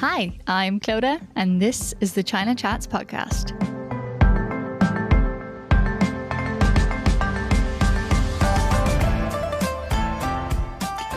[0.00, 3.52] Hi, I'm Clodagh, and this is the China Chats podcast.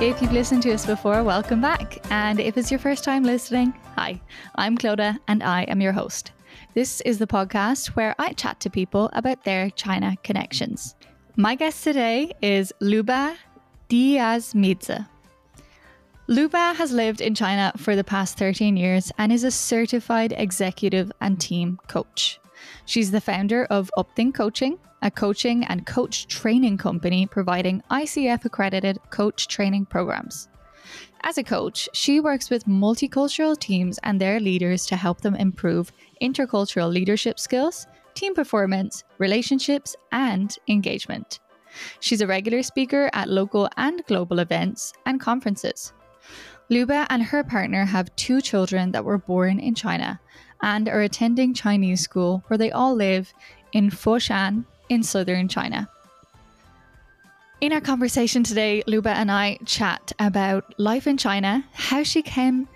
[0.02, 2.02] If you've listened to us before, welcome back.
[2.10, 4.22] And if it's your first time listening, hi,
[4.56, 6.32] I'm Clodagh, and I am your host.
[6.74, 10.96] This is the podcast where I chat to people about their China connections.
[11.36, 13.36] My guest today is Luba
[13.90, 15.06] Diasamidze.
[16.30, 21.12] Luba has lived in China for the past 13 years and is a certified executive
[21.22, 22.40] and team coach.
[22.86, 29.00] She's the founder of Upthink Coaching, a coaching and coach training company providing ICF accredited
[29.10, 30.50] coach training programs.
[31.22, 35.92] As a coach, she works with multicultural teams and their leaders to help them improve
[36.22, 41.40] intercultural leadership skills, team performance, relationships, and engagement.
[42.02, 45.92] She's a regular speaker at local and global events and conferences.
[46.72, 50.20] Luba and her partner have two children that were born in China
[50.62, 53.34] and are attending Chinese school where they all live
[53.72, 55.90] in Foshan in southern China.
[57.60, 62.68] In our conversation today, Luba and I chat about life in China, how she came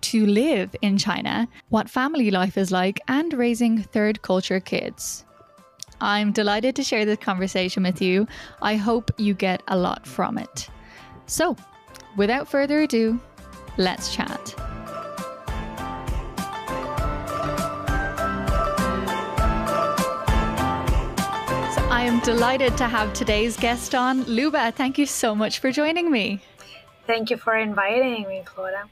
[0.00, 5.24] to live in China, what family life is like, and raising third culture kids.
[6.00, 8.26] I'm delighted to share this conversation with you.
[8.62, 10.68] I hope you get a lot from it.
[11.26, 11.54] So,
[12.16, 13.20] without further ado,
[13.78, 14.48] Let's chat.
[21.74, 24.24] So I am delighted to have today's guest on.
[24.24, 26.40] Luba, thank you so much for joining me.
[27.06, 28.88] Thank you for inviting me, Clodagh.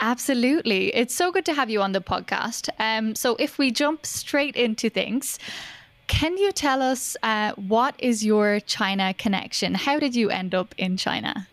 [0.00, 0.94] Absolutely.
[0.94, 2.68] It's so good to have you on the podcast.
[2.78, 5.38] Um, so, if we jump straight into things,
[6.06, 9.74] can you tell us uh, what is your China connection?
[9.74, 11.48] How did you end up in China?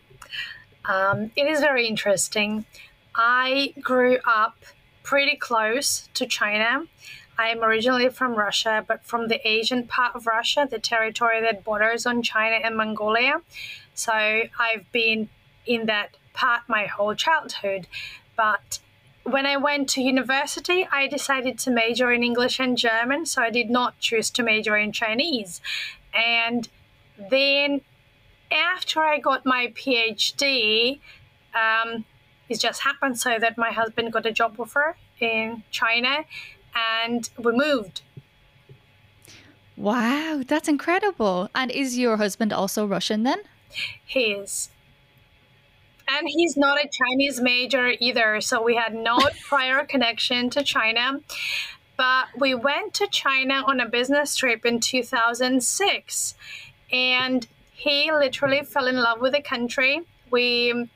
[0.86, 2.66] Um, it is very interesting.
[3.16, 4.58] I grew up
[5.04, 6.86] pretty close to China.
[7.38, 11.64] I am originally from Russia, but from the Asian part of Russia, the territory that
[11.64, 13.42] borders on China and Mongolia.
[13.96, 15.30] So I've been
[15.66, 17.88] in that part my whole childhood.
[18.36, 18.80] But
[19.24, 23.50] when I went to university, I decided to major in English and German, so I
[23.50, 25.62] did not choose to major in Chinese.
[26.14, 26.68] And
[27.18, 27.82] then
[28.52, 31.00] after I got my PhD,
[31.54, 32.06] um,
[32.50, 36.26] it just happened so that my husband got a job offer in China
[36.76, 38.02] and we moved.
[39.76, 41.50] Wow, that's incredible.
[41.56, 43.40] And is your husband also Russian then?
[44.06, 44.70] He is.
[46.08, 51.22] And he's not a Chinese major either, so we had no prior connection to China.
[51.96, 56.36] But we went to China on a business trip in 2006.
[56.92, 57.48] And
[57.84, 60.02] he literally fell in love with the country.
[60.32, 60.90] We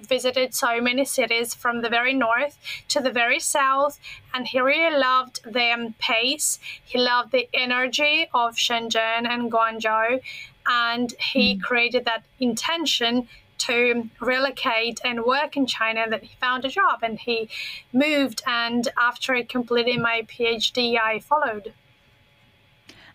[0.00, 4.00] visited so many cities from the very north to the very south,
[4.34, 6.58] and he really loved the pace.
[6.84, 10.20] He loved the energy of Shenzhen and Guangzhou,
[10.66, 11.62] and he mm.
[11.62, 13.28] created that intention
[13.58, 17.48] to relocate and work in China that he found a job and he
[17.92, 21.74] moved and after I completed my PhD I followed.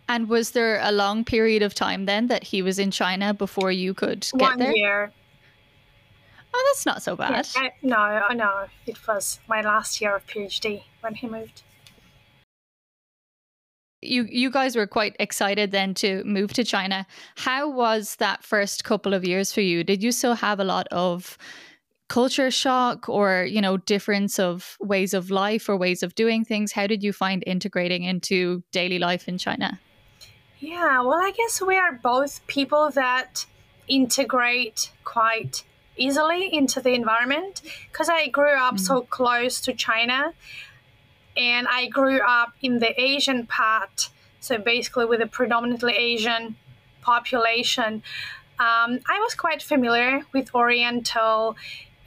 [0.07, 3.71] And was there a long period of time then that he was in China before
[3.71, 4.67] you could get One there?
[4.67, 5.11] One year.
[6.53, 7.47] Oh, that's not so bad.
[7.55, 11.63] Yeah, no, no, it was my last year of PhD when he moved.
[14.01, 17.07] You you guys were quite excited then to move to China.
[17.35, 19.83] How was that first couple of years for you?
[19.83, 21.37] Did you still have a lot of
[22.07, 26.71] culture shock or you know difference of ways of life or ways of doing things
[26.71, 29.79] how did you find integrating into daily life in china
[30.65, 33.45] yeah, well, I guess we are both people that
[33.87, 35.63] integrate quite
[35.95, 37.61] easily into the environment
[37.91, 38.79] because I grew up mm.
[38.79, 40.33] so close to China
[41.37, 44.09] and I grew up in the Asian part,
[44.39, 46.55] so basically with a predominantly Asian
[47.01, 48.01] population.
[48.57, 51.57] Um, I was quite familiar with Oriental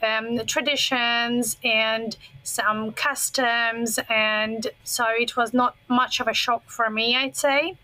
[0.03, 6.71] um, the traditions and some customs, and so it was not much of a shock
[6.71, 7.77] for me, I'd say.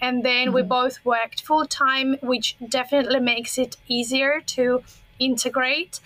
[0.00, 0.54] And then mm-hmm.
[0.54, 4.82] we both worked full time, which definitely makes it easier to
[5.18, 6.00] integrate.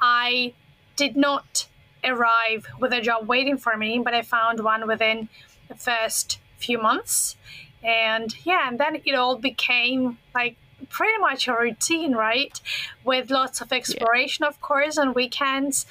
[0.00, 0.54] I
[0.96, 1.68] did not
[2.04, 5.28] arrive with a job waiting for me, but I found one within
[5.68, 7.36] the first few months.
[7.82, 10.56] And yeah, and then it all became like
[10.92, 12.60] pretty much a routine, right?
[13.04, 14.48] With lots of exploration, yeah.
[14.48, 15.86] of course, on weekends,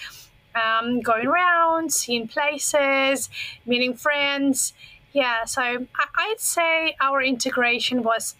[0.55, 3.29] um, going around, seeing places,
[3.65, 4.73] meeting friends.
[5.11, 8.35] Yeah, so I- would say our integration was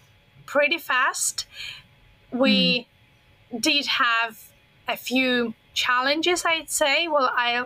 [0.46, 1.48] pretty fast.
[2.32, 2.88] We
[3.54, 3.62] mm.
[3.62, 4.52] did have
[4.88, 7.08] a few challenges, I'd say.
[7.08, 7.66] Well, I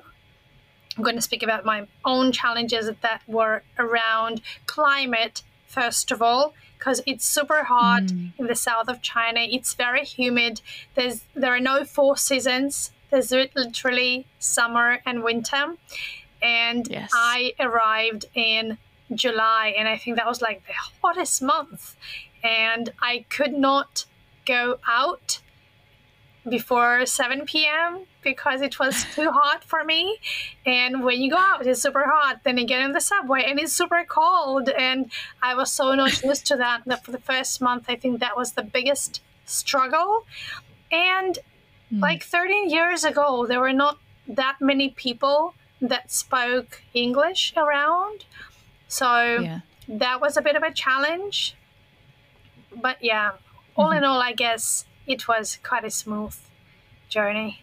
[0.98, 6.54] I'm going to speak about my own challenges that were around climate, first of all,
[6.86, 8.32] because it's super hot mm.
[8.38, 9.40] in the south of China.
[9.40, 10.62] It's very humid.
[10.94, 12.92] There's there are no four seasons.
[13.10, 15.78] There's literally summer and winter.
[16.44, 17.10] And yes.
[17.12, 18.78] I arrived in
[19.16, 21.96] July, and I think that was like the hottest month.
[22.44, 24.06] And I could not
[24.46, 25.40] go out
[26.48, 28.06] before 7 p.m.
[28.22, 30.20] because it was too hot for me.
[30.66, 32.42] And when you go out, it's super hot.
[32.44, 34.70] Then you get in the subway and it's super cold.
[34.70, 35.12] And
[35.42, 38.38] I was so not used to that that for the first month, I think that
[38.38, 40.26] was the biggest struggle.
[40.92, 41.40] And
[41.92, 42.02] mm.
[42.02, 48.26] like 13 years ago, there were not that many people that spoke English around.
[48.88, 49.60] So yeah.
[49.88, 51.56] that was a bit of a challenge.
[52.76, 53.32] But yeah,
[53.76, 53.98] all mm-hmm.
[53.98, 56.36] in all, I guess it was quite a smooth
[57.10, 57.62] journey.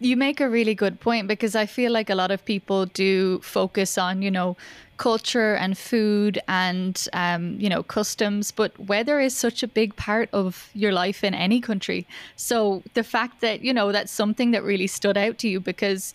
[0.00, 3.38] You make a really good point because I feel like a lot of people do
[3.40, 4.56] focus on, you know,
[4.96, 10.28] culture and food and, um, you know, customs, but weather is such a big part
[10.32, 12.06] of your life in any country.
[12.34, 16.14] So the fact that, you know, that's something that really stood out to you because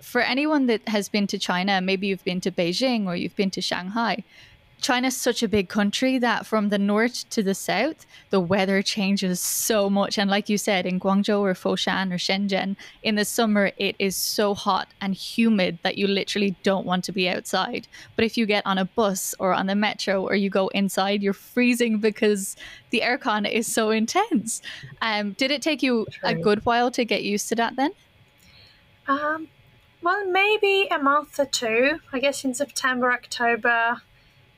[0.00, 3.50] for anyone that has been to China, maybe you've been to Beijing or you've been
[3.50, 4.22] to Shanghai,
[4.84, 9.40] China's such a big country that from the north to the south, the weather changes
[9.40, 10.18] so much.
[10.18, 14.14] And like you said, in Guangzhou or Foshan or Shenzhen, in the summer, it is
[14.14, 17.88] so hot and humid that you literally don't want to be outside.
[18.14, 21.22] But if you get on a bus or on the metro or you go inside,
[21.22, 22.54] you're freezing because
[22.90, 24.60] the aircon is so intense.
[25.00, 27.92] Um, did it take you a good while to get used to that then?
[29.08, 29.48] Um,
[30.02, 32.00] well, maybe a month or two.
[32.12, 34.02] I guess in September, October,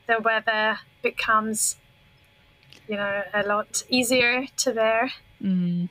[0.07, 1.77] the weather becomes,
[2.87, 5.11] you know, a lot easier to bear.
[5.41, 5.89] Mm.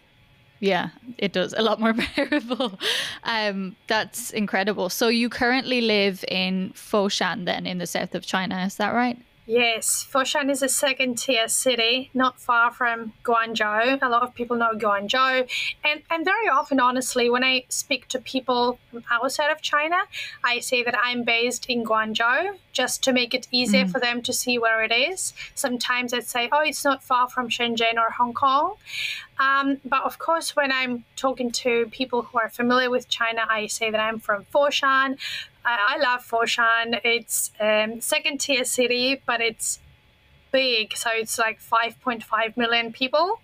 [0.59, 1.55] Yeah, it does.
[1.57, 2.79] A lot more bearable.
[3.25, 4.89] Um, that's incredible.
[4.89, 9.19] So you currently live in Foshan then in the south of China, is that right?
[9.48, 14.02] Yes, Foshan is a second tier city, not far from Guangzhou.
[14.02, 15.48] A lot of people know Guangzhou.
[15.84, 19.98] And, and very often, honestly, when I speak to people from outside of China,
[20.43, 23.90] I say that I'm based in Guangzhou just to make it easier mm.
[23.90, 25.32] for them to see where it is.
[25.54, 28.75] Sometimes I'd say, oh, it's not far from Shenzhen or Hong Kong.
[29.38, 33.66] Um, but of course, when I'm talking to people who are familiar with China, I
[33.66, 35.19] say that I'm from Foshan.
[35.67, 37.01] I, I love Foshan.
[37.05, 39.81] It's um, second tier city, but it's
[40.53, 40.97] big.
[40.97, 43.41] So it's like 5.5 million people.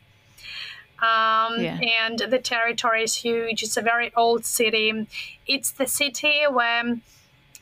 [1.01, 1.81] Um, yeah.
[1.81, 3.65] And the territory is huge.
[3.65, 5.09] It's a very old city.
[5.47, 7.01] It's the city where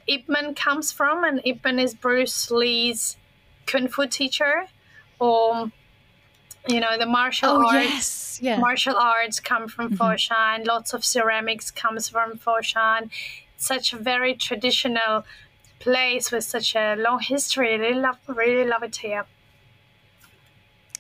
[0.07, 3.17] Ip Man comes from, and Ip Man is Bruce Lee's
[3.67, 4.67] kung fu teacher,
[5.19, 5.73] or
[6.69, 7.87] you know the martial oh, arts.
[7.87, 8.39] Yes.
[8.43, 8.59] Yeah.
[8.59, 10.03] Martial arts come from mm-hmm.
[10.03, 10.67] Foshan.
[10.67, 13.11] Lots of ceramics comes from Foshan
[13.61, 15.25] such a very traditional
[15.79, 17.75] place with such a long history.
[17.75, 19.27] I really love, really love it here.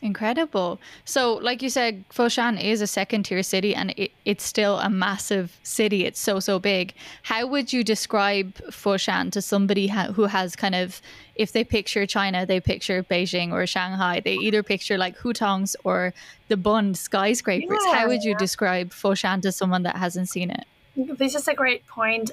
[0.03, 0.81] Incredible.
[1.05, 4.89] So, like you said, Foshan is a second tier city and it, it's still a
[4.89, 6.07] massive city.
[6.07, 6.95] It's so, so big.
[7.23, 11.03] How would you describe Foshan to somebody ha- who has kind of,
[11.35, 16.15] if they picture China, they picture Beijing or Shanghai, they either picture like hutongs or
[16.49, 17.83] the Bund skyscrapers.
[17.85, 17.95] Yeah.
[17.95, 20.65] How would you describe Foshan to someone that hasn't seen it?
[20.97, 22.31] This is a great point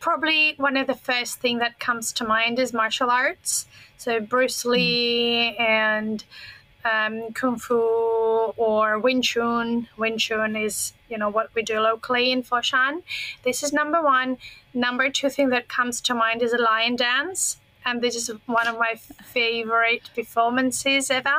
[0.00, 3.66] probably one of the first thing that comes to mind is martial arts.
[3.98, 4.70] So Bruce hmm.
[4.70, 5.60] Lee mm.
[5.60, 6.24] and
[6.84, 7.76] um, Kung Fu
[8.56, 9.88] or Wing Chun.
[9.96, 13.02] Wing Chun is, you know, what we do locally in Foshan.
[13.44, 14.38] This is number one.
[14.72, 17.58] Number two thing that comes to mind is a lion dance.
[17.84, 21.36] And this is one of my favorite performances ever.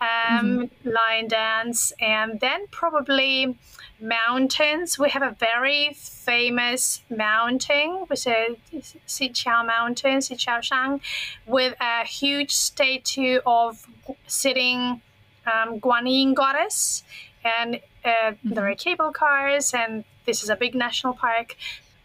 [0.00, 0.88] Um, mm-hmm.
[0.88, 1.92] Lion dance.
[2.00, 3.56] And then probably
[4.00, 4.98] mountains.
[4.98, 8.56] We have a very famous mountain, which is
[9.06, 11.00] Xiqiao Mountain, Xiqiaoshan,
[11.46, 13.86] with a huge statue of
[14.26, 15.00] sitting
[15.46, 17.04] um, Guanyin goddess.
[17.44, 18.54] And uh, mm-hmm.
[18.54, 21.56] there are cable cars, and this is a big national park.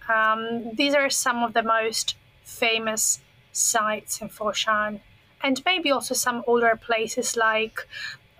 [0.07, 3.19] Um, these are some of the most famous
[3.51, 5.01] sites in Foshan,
[5.41, 7.87] and maybe also some older places like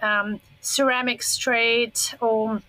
[0.01, 2.61] um, Ceramic Street or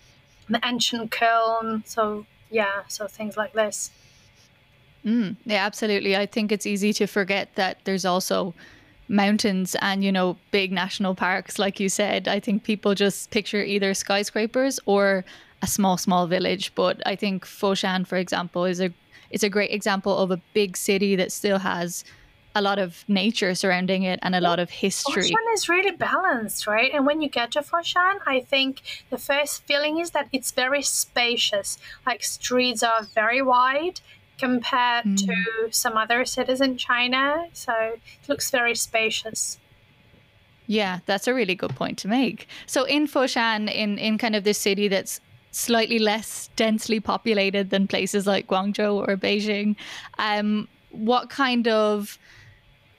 [0.49, 1.83] the ancient kiln.
[1.85, 3.91] So yeah, so things like this.
[5.05, 6.15] Mm, yeah, absolutely.
[6.15, 8.53] I think it's easy to forget that there's also
[9.11, 13.61] mountains and you know big national parks like you said i think people just picture
[13.61, 15.25] either skyscrapers or
[15.61, 18.89] a small small village but i think foshan for example is a
[19.29, 22.05] is a great example of a big city that still has
[22.53, 25.23] a lot of nature surrounding it and a lot of history.
[25.23, 26.91] Foshan is really balanced, right?
[26.93, 30.81] And when you get to Foshan, I think the first feeling is that it's very
[30.81, 31.77] spacious.
[32.05, 34.01] Like streets are very wide
[34.37, 35.17] compared mm.
[35.25, 37.47] to some other cities in China.
[37.53, 39.59] So it looks very spacious.
[40.67, 42.47] Yeah, that's a really good point to make.
[42.65, 45.19] So in Foshan, in, in kind of this city that's
[45.51, 49.75] slightly less densely populated than places like Guangzhou or Beijing,
[50.17, 52.17] um, what kind of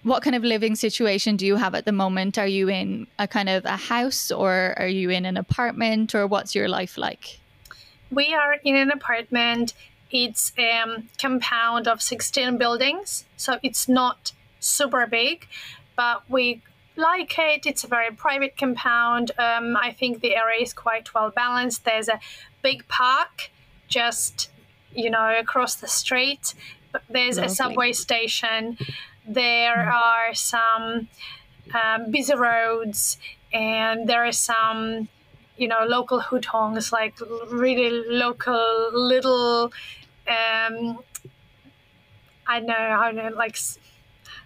[0.02, 2.38] what kind of living situation do you have at the moment?
[2.38, 6.26] Are you in a kind of a house or are you in an apartment or
[6.26, 7.38] what's your life like?
[8.10, 9.74] We are in an apartment.
[10.10, 15.46] It's a um, compound of 16 buildings, so it's not super big,
[15.96, 16.62] but we
[16.96, 17.64] like it.
[17.64, 19.30] It's a very private compound.
[19.38, 21.84] Um, I think the area is quite well balanced.
[21.84, 22.20] There's a
[22.60, 23.50] big park
[23.88, 24.50] just,
[24.94, 26.54] you know, across the street.
[27.08, 27.46] There's Lovely.
[27.46, 28.76] a subway station
[29.26, 29.92] there mm.
[29.92, 31.08] are some
[31.74, 33.18] um, busy roads
[33.52, 35.08] and there are some
[35.56, 37.14] you know local hutongs like
[37.50, 39.64] really local little
[40.26, 40.98] um
[42.46, 43.58] i know i know like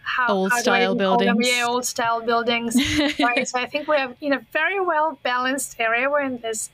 [0.03, 2.77] how old how style buildings yeah old style buildings
[3.21, 6.71] right so i think we have in a very well balanced area where there's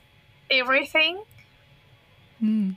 [0.49, 1.23] everything
[2.41, 2.75] mm.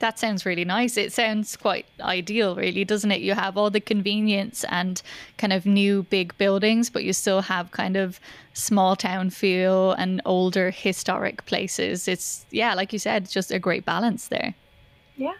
[0.00, 0.96] That sounds really nice.
[0.96, 3.20] It sounds quite ideal, really, doesn't it?
[3.20, 5.00] You have all the convenience and
[5.38, 8.20] kind of new big buildings, but you still have kind of
[8.52, 12.08] small town feel and older historic places.
[12.08, 14.54] It's, yeah, like you said, just a great balance there.
[15.16, 15.34] Yeah,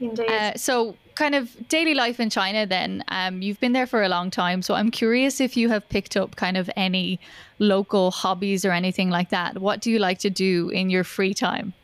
[0.00, 0.28] indeed.
[0.28, 4.08] Uh, so, kind of daily life in China, then, um, you've been there for a
[4.08, 4.62] long time.
[4.62, 7.20] So, I'm curious if you have picked up kind of any
[7.58, 9.58] local hobbies or anything like that.
[9.58, 11.74] What do you like to do in your free time?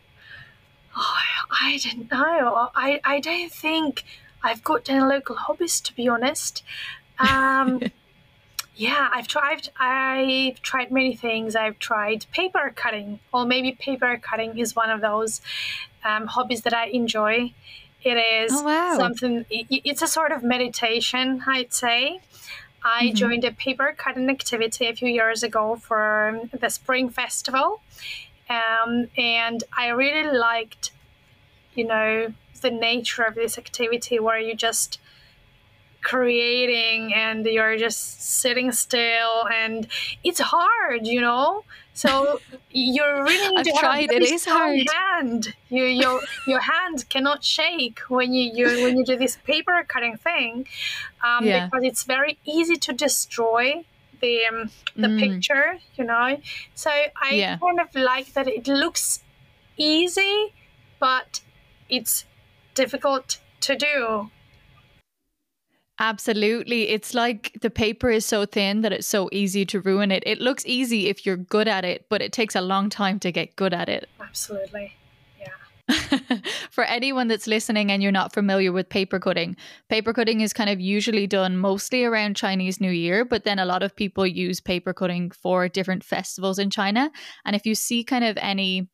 [0.96, 1.16] Oh,
[1.60, 2.70] I don't know.
[2.74, 4.04] I, I don't think
[4.42, 6.62] I've got any local hobbies to be honest.
[7.18, 7.82] Um,
[8.76, 9.68] yeah, I've tried.
[9.78, 11.56] I've tried many things.
[11.56, 15.40] I've tried paper cutting, or maybe paper cutting is one of those
[16.04, 17.52] um, hobbies that I enjoy.
[18.02, 18.96] It is oh, wow.
[18.98, 19.46] something.
[19.50, 22.20] It's a sort of meditation, I'd say.
[22.84, 23.14] I mm-hmm.
[23.14, 27.80] joined a paper cutting activity a few years ago for the Spring Festival,
[28.52, 30.92] um, and I really liked,
[31.74, 34.98] you know, the nature of this activity where you just
[36.02, 39.86] creating and you're just sitting still and
[40.24, 41.64] it's hard you know?
[41.94, 42.40] So
[42.70, 44.80] you're really I've tried it is hard.
[44.92, 45.54] hand.
[45.68, 50.16] You, your your hand cannot shake when you, you when you do this paper cutting
[50.16, 50.66] thing
[51.22, 51.66] um, yeah.
[51.66, 53.84] because it's very easy to destroy
[54.22, 55.20] the um, the mm.
[55.20, 56.40] picture, you know.
[56.74, 57.58] So I yeah.
[57.58, 59.22] kind of like that it looks
[59.76, 60.54] easy,
[60.98, 61.42] but
[61.90, 62.24] it's
[62.74, 64.30] difficult to do.
[65.98, 66.88] Absolutely.
[66.88, 70.22] It's like the paper is so thin that it's so easy to ruin it.
[70.26, 73.30] It looks easy if you're good at it, but it takes a long time to
[73.30, 74.08] get good at it.
[74.20, 74.96] Absolutely.
[76.70, 79.56] For anyone that's listening and you're not familiar with paper cutting,
[79.88, 83.64] paper cutting is kind of usually done mostly around Chinese New Year, but then a
[83.64, 87.10] lot of people use paper cutting for different festivals in China.
[87.44, 88.88] And if you see kind of any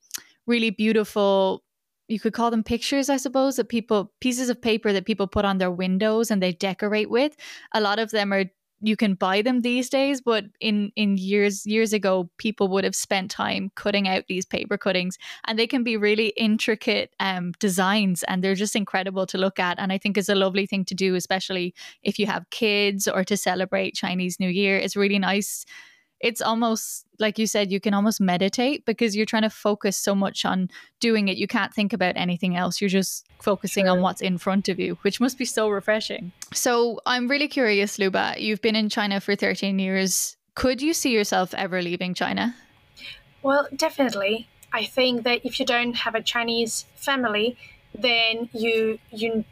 [0.46, 1.62] really beautiful
[2.08, 5.44] you could call them pictures, I suppose, that people pieces of paper that people put
[5.44, 7.36] on their windows and they decorate with.
[7.74, 8.46] A lot of them are
[8.80, 12.94] you can buy them these days but in in years years ago people would have
[12.94, 18.22] spent time cutting out these paper cuttings and they can be really intricate um, designs
[18.24, 20.94] and they're just incredible to look at and i think is a lovely thing to
[20.94, 24.78] do especially if you have kids or to celebrate chinese new year.
[24.78, 25.64] It's really nice
[26.20, 30.14] it's almost like you said, you can almost meditate because you're trying to focus so
[30.14, 30.68] much on
[31.00, 31.36] doing it.
[31.36, 32.80] You can't think about anything else.
[32.80, 36.32] You're just focusing on what's in front of you, which must be so refreshing.
[36.52, 38.34] So I'm really curious, Luba.
[38.38, 40.36] You've been in China for 13 years.
[40.54, 42.54] Could you see yourself ever leaving China?
[43.42, 44.48] Well, definitely.
[44.72, 47.56] I think that if you don't have a Chinese family,
[47.94, 49.44] then you you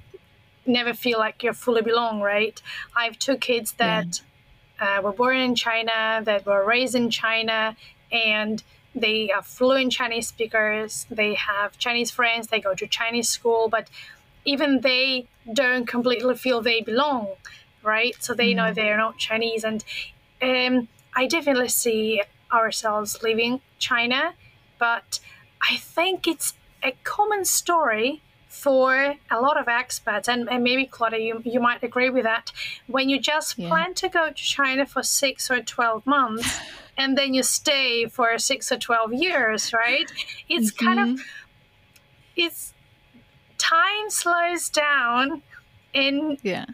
[0.67, 2.61] never feel like you fully belong, right?
[2.97, 4.27] I have two kids that yeah
[4.81, 7.77] uh, were born in China, that were raised in China,
[8.13, 8.63] and
[8.95, 11.07] they are fluent Chinese speakers.
[11.11, 12.49] They have Chinese friends.
[12.49, 13.89] They go to Chinese school, but
[14.45, 17.29] even they don't completely feel they belong,
[17.83, 18.17] right?
[18.21, 19.85] So they mm know they're not Chinese, and
[20.43, 24.35] um, I definitely see ourselves leaving China,
[24.79, 25.21] but
[25.61, 28.23] I think it's a common story
[28.57, 32.53] for a lot of expats, and, and maybe Clodagh, you, you might agree with that,
[32.87, 33.69] when you just yeah.
[33.69, 36.59] plan to go to China for six or 12 months
[36.99, 40.11] and then you stay for six or 12 years, right?
[40.49, 40.87] It's mm-hmm.
[40.87, 41.23] kind of, mm-hmm.
[42.37, 42.73] it's
[43.59, 45.43] time slows down
[45.95, 46.67] and yeah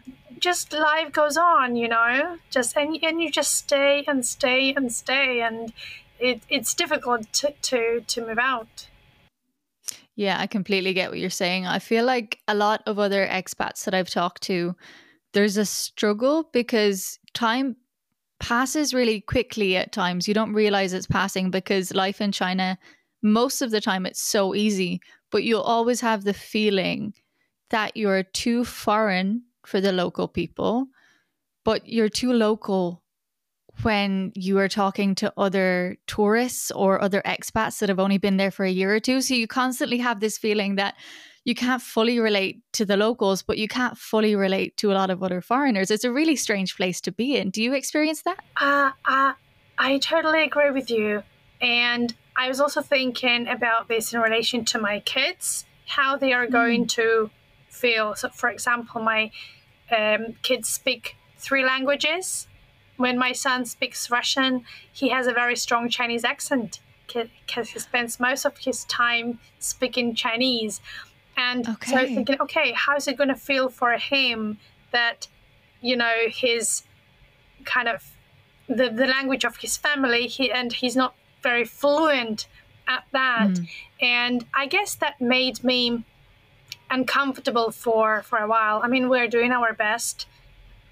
[0.43, 4.91] just life goes on, you know, just and, and you just stay and stay and
[4.91, 5.71] stay, and
[6.19, 8.89] it, it's difficult to, to to move out.
[10.15, 11.65] Yeah, I completely get what you're saying.
[11.65, 14.75] I feel like a lot of other expats that I've talked to,
[15.33, 17.75] there's a struggle because time
[18.39, 20.27] passes really quickly at times.
[20.27, 22.77] You don't realize it's passing because life in China,
[23.23, 25.01] most of the time, it's so easy,
[25.31, 27.13] but you'll always have the feeling
[27.69, 30.87] that you're too foreign for the local people,
[31.63, 33.02] but you're too local
[33.81, 38.51] when you are talking to other tourists or other expats that have only been there
[38.51, 39.21] for a year or two.
[39.21, 40.95] So you constantly have this feeling that
[41.43, 45.09] you can't fully relate to the locals, but you can't fully relate to a lot
[45.09, 45.91] of other foreigners.
[45.91, 47.49] It's a really strange place to be in.
[47.49, 48.39] Do you experience that?
[48.55, 49.33] Uh, uh,
[49.77, 51.23] I totally agree with you.
[51.59, 56.47] And I was also thinking about this in relation to my kids, how they are
[56.47, 56.89] going mm.
[56.89, 57.29] to
[57.69, 58.15] feel.
[58.15, 59.31] So, for example, my
[59.95, 62.47] um, kids speak three languages.
[63.03, 68.17] When my son speaks Russian, he has a very strong Chinese accent because he spends
[68.17, 70.79] most of his time speaking Chinese.
[71.35, 71.91] And okay.
[71.91, 74.57] so thinking, okay, how's it going to feel for him
[74.93, 75.27] that,
[75.81, 76.83] you know, his
[77.65, 78.09] kind of
[78.69, 82.47] the, the language of his family, he and he's not very fluent
[82.87, 83.49] at that.
[83.49, 83.67] Mm.
[83.99, 86.05] And I guess that made me
[86.89, 88.79] uncomfortable for for a while.
[88.81, 90.25] I mean, we're doing our best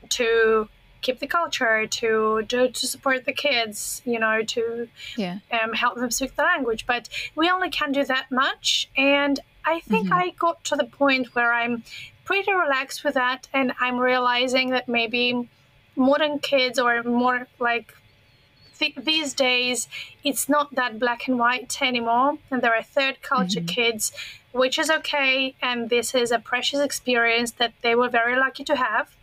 [0.10, 0.68] to
[1.02, 5.40] keep the culture, to to, to support the kids, you know, to yeah.
[5.52, 6.86] um, help them speak the language.
[6.86, 8.90] But we only can do that much.
[8.96, 10.14] And I think mm-hmm.
[10.14, 11.84] I got to the point where I'm
[12.26, 15.50] pretty relaxed with that, and I'm realizing that maybe
[15.96, 17.94] modern kids or more like
[18.80, 19.88] th- these days
[20.24, 23.66] it's not that black and white anymore and there are third culture mm-hmm.
[23.82, 24.12] kids
[24.52, 28.76] which is okay and this is a precious experience that they were very lucky to
[28.76, 29.16] have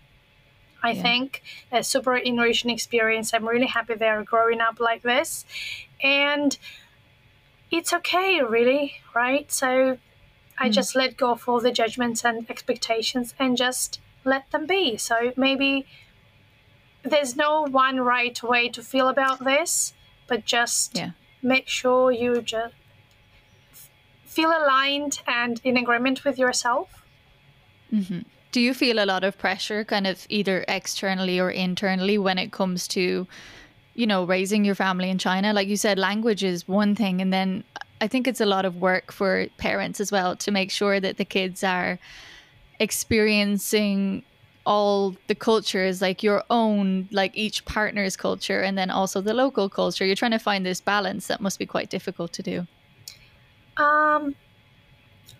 [0.83, 1.03] i yeah.
[1.03, 1.43] think
[1.73, 5.45] a super enriching experience i'm really happy they're growing up like this
[6.03, 6.59] and
[7.71, 9.99] it's okay really right so
[10.59, 10.73] i mm.
[10.73, 15.33] just let go of all the judgments and expectations and just let them be so
[15.37, 15.87] maybe
[17.03, 19.93] there's no one right way to feel about this,
[20.27, 21.11] but just yeah.
[21.43, 22.75] make sure you just
[24.25, 27.05] feel aligned and in agreement with yourself.
[27.93, 28.21] Mm-hmm.
[28.59, 32.51] Do you feel a lot of pressure, kind of either externally or internally, when it
[32.51, 33.25] comes to,
[33.95, 35.53] you know, raising your family in China?
[35.53, 37.63] Like you said, language is one thing, and then
[38.01, 41.19] I think it's a lot of work for parents as well to make sure that
[41.19, 42.01] the kids are
[42.81, 44.25] experiencing
[44.67, 49.69] all the cultures, like your own, like each partner's culture, and then also the local
[49.69, 50.05] culture.
[50.05, 52.67] You're trying to find this balance that must be quite difficult to do.
[53.77, 54.35] Um,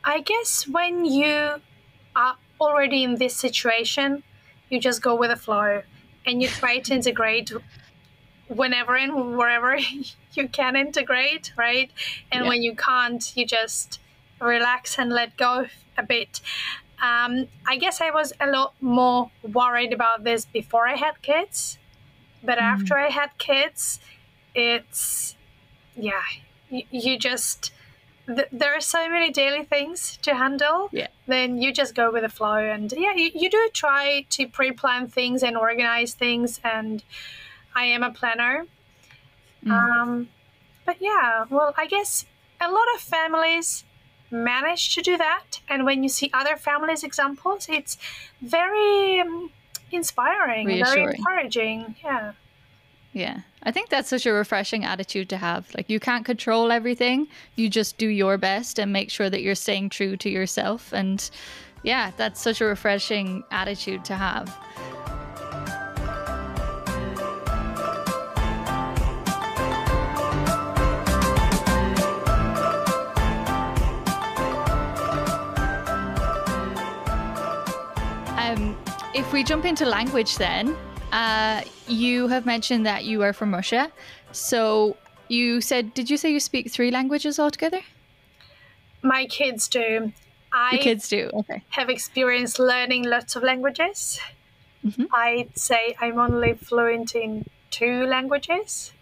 [0.05, 1.61] I guess when you
[2.15, 4.23] are already in this situation,
[4.69, 5.83] you just go with the flow
[6.27, 7.53] and you try to integrate
[8.49, 9.77] whenever and wherever
[10.33, 11.91] you can integrate, right?
[12.33, 12.49] And yeah.
[12.49, 14.01] when you can't, you just
[14.41, 15.67] relax and let go
[15.97, 16.41] a bit.
[17.01, 21.79] Um, I guess I was a lot more worried about this before I had kids,
[22.43, 22.63] but mm.
[22.63, 24.01] after I had kids,
[24.55, 25.37] it's
[25.97, 26.23] yeah,
[26.71, 27.73] you, you just
[28.29, 30.89] th- there are so many daily things to handle.
[30.93, 34.47] Yeah, then you just go with the flow, and yeah, you, you do try to
[34.47, 37.03] pre-plan things and organize things, and
[37.75, 38.67] I am a planner.
[39.65, 39.73] Mm.
[39.73, 40.29] Um,
[40.87, 42.27] but yeah, well, I guess
[42.61, 43.85] a lot of families
[44.31, 45.61] manage to do that.
[45.69, 47.99] And when you see other families' examples, it's
[48.41, 49.51] very um,
[49.91, 51.97] inspiring, very encouraging.
[52.05, 52.33] Yeah.
[53.19, 53.41] Yeah.
[53.65, 55.75] I think that's such a refreshing attitude to have.
[55.75, 57.27] Like, you can't control everything.
[57.57, 60.93] You just do your best and make sure that you're staying true to yourself.
[60.93, 61.29] And
[61.83, 64.57] yeah, that's such a refreshing attitude to have.
[78.39, 78.79] Um,
[79.13, 80.77] if we jump into language, then
[81.13, 83.91] uh, you have mentioned that you are from Russia.
[84.33, 84.97] So
[85.29, 87.81] you said, did you say you speak three languages altogether?
[89.03, 90.13] My kids do.
[90.53, 91.31] I Your kids do.
[91.35, 91.63] Okay.
[91.71, 94.21] Have experienced learning lots of languages.
[94.85, 95.05] Mm-hmm.
[95.13, 98.93] I'd say I'm only fluent in two languages.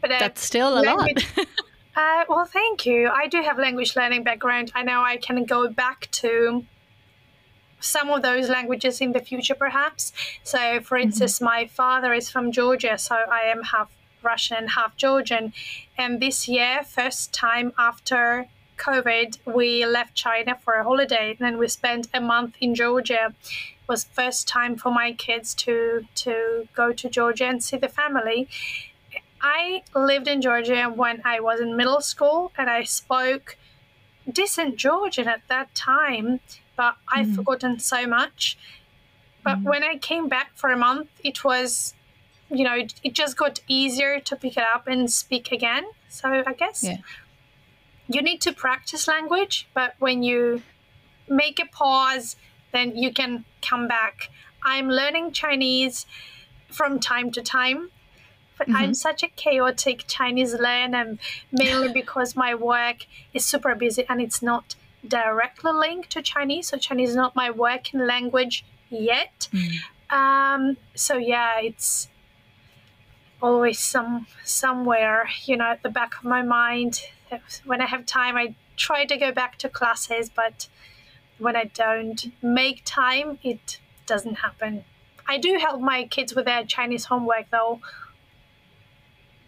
[0.00, 1.46] But uh, that's still a language, lot.
[1.96, 3.08] uh, well, thank you.
[3.08, 4.72] I do have language learning background.
[4.74, 6.64] I know I can go back to
[7.84, 10.12] some of those languages in the future, perhaps.
[10.42, 11.08] So, for mm-hmm.
[11.08, 11.44] instance, mm-hmm.
[11.44, 13.90] my father is from Georgia, so I am half
[14.24, 15.52] Russian, and half Georgian.
[15.98, 21.58] And this year, first time after COVID, we left China for a holiday and then
[21.58, 23.34] we spent a month in Georgia.
[23.44, 27.88] It was first time for my kids to to go to Georgia and see the
[27.88, 28.48] family.
[29.40, 33.56] I lived in Georgia when I was in middle school and I spoke
[34.30, 36.40] decent Georgian at that time,
[36.76, 37.36] but I've mm.
[37.36, 38.58] forgotten so much.
[39.42, 39.64] But mm.
[39.64, 41.94] when I came back for a month, it was,
[42.50, 45.84] you know, it, it, just got easier to pick it up and speak again.
[46.08, 46.98] So I guess yeah.
[48.08, 50.62] you need to practice language, but when you
[51.28, 52.36] make a pause,
[52.72, 54.30] then you can come back.
[54.62, 56.06] I'm learning Chinese
[56.70, 57.90] from time to time
[58.58, 58.76] but mm-hmm.
[58.76, 61.18] I'm such a chaotic Chinese learner,
[61.50, 66.68] mainly because my work is super busy and it's not directly linked to Chinese.
[66.68, 69.48] So Chinese is not my working language yet.
[69.52, 69.76] Mm.
[70.10, 72.08] Um, so yeah, it's
[73.42, 77.02] always some somewhere, you know, at the back of my mind.
[77.64, 80.68] When I have time, I try to go back to classes, but
[81.38, 84.84] when I don't make time, it doesn't happen.
[85.26, 87.80] I do help my kids with their Chinese homework though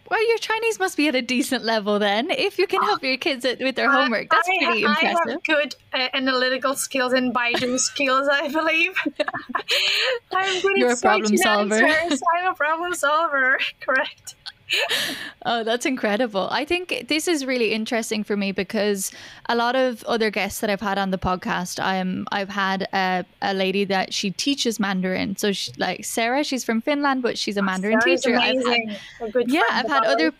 [0.09, 2.31] well, your Chinese must be at a decent level then.
[2.31, 5.17] If you can help your kids with their homework, that's I, pretty impressive.
[5.25, 8.95] I have good uh, analytical skills and Baidu skills, I believe.
[10.33, 11.75] I'm good You're a problem solver.
[11.75, 13.59] I'm a problem solver.
[13.81, 14.35] Correct
[15.45, 16.47] oh, that's incredible.
[16.51, 19.11] I think this is really interesting for me because
[19.47, 23.25] a lot of other guests that I've had on the podcast, I'm I've had a,
[23.41, 25.37] a lady that she teaches Mandarin.
[25.37, 28.37] So she, like Sarah, she's from Finland, but she's a Mandarin Sarah's teacher.
[28.37, 30.33] I've had, yeah, I've had other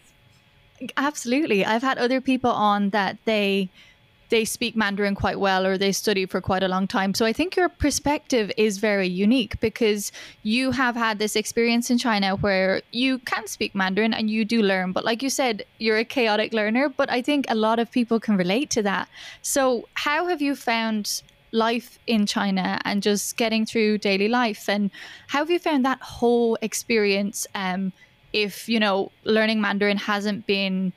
[0.96, 1.66] absolutely.
[1.66, 3.70] I've had other people on that they
[4.30, 7.14] they speak Mandarin quite well or they study for quite a long time.
[7.14, 10.12] So I think your perspective is very unique because
[10.44, 14.62] you have had this experience in China where you can speak Mandarin and you do
[14.62, 14.92] learn.
[14.92, 16.90] But like you said, you're a chaotic learner.
[16.90, 19.08] But I think a lot of people can relate to that.
[19.42, 24.68] So, how have you found life in China and just getting through daily life?
[24.68, 24.92] And
[25.28, 27.48] how have you found that whole experience?
[27.56, 27.94] Um,
[28.34, 30.92] if, you know, learning Mandarin hasn't been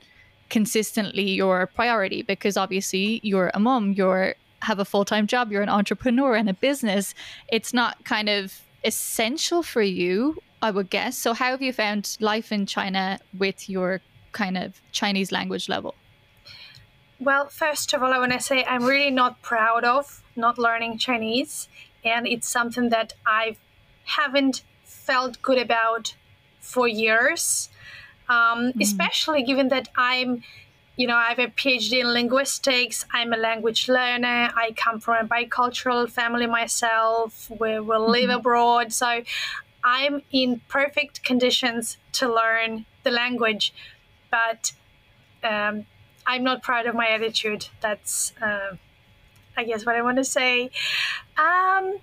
[0.51, 5.69] consistently your priority because obviously you're a mom, you're have a full-time job, you're an
[5.69, 7.15] entrepreneur and a business.
[7.51, 11.17] It's not kind of essential for you, I would guess.
[11.17, 14.01] So how have you found life in China with your
[14.33, 15.95] kind of Chinese language level?
[17.19, 20.99] Well, first of all, I want to say I'm really not proud of not learning
[20.99, 21.67] Chinese,
[22.03, 23.57] and it's something that I
[24.03, 26.15] haven't felt good about
[26.59, 27.70] for years
[28.31, 28.81] um, mm.
[28.81, 30.43] especially given that I'm,
[30.95, 33.05] you know, I have a PhD in linguistics.
[33.13, 34.51] I'm a language learner.
[34.55, 37.51] I come from a bicultural family myself.
[37.59, 38.39] We will live mm-hmm.
[38.39, 39.23] abroad, so
[39.83, 43.73] I'm in perfect conditions to learn the language,
[44.29, 44.73] but
[45.43, 45.85] um,
[46.25, 47.67] I'm not proud of my attitude.
[47.81, 48.75] That's, uh,
[49.57, 50.69] I guess, what I want to say.
[51.37, 51.97] Um,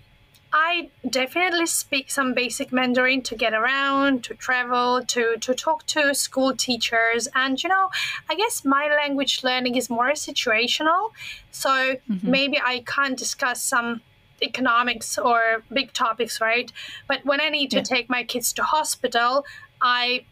[0.53, 6.15] I definitely speak some basic Mandarin to get around, to travel, to, to talk to
[6.15, 7.29] school teachers.
[7.35, 7.91] And, you know,
[8.31, 11.11] I guess my language learning is more situational.
[11.51, 12.31] So mm-hmm.
[12.31, 14.01] maybe I can't discuss some
[14.41, 16.73] economics or big topics, right?
[17.07, 17.83] But when I need to yeah.
[17.83, 19.45] take my kids to hospital,
[19.83, 20.25] I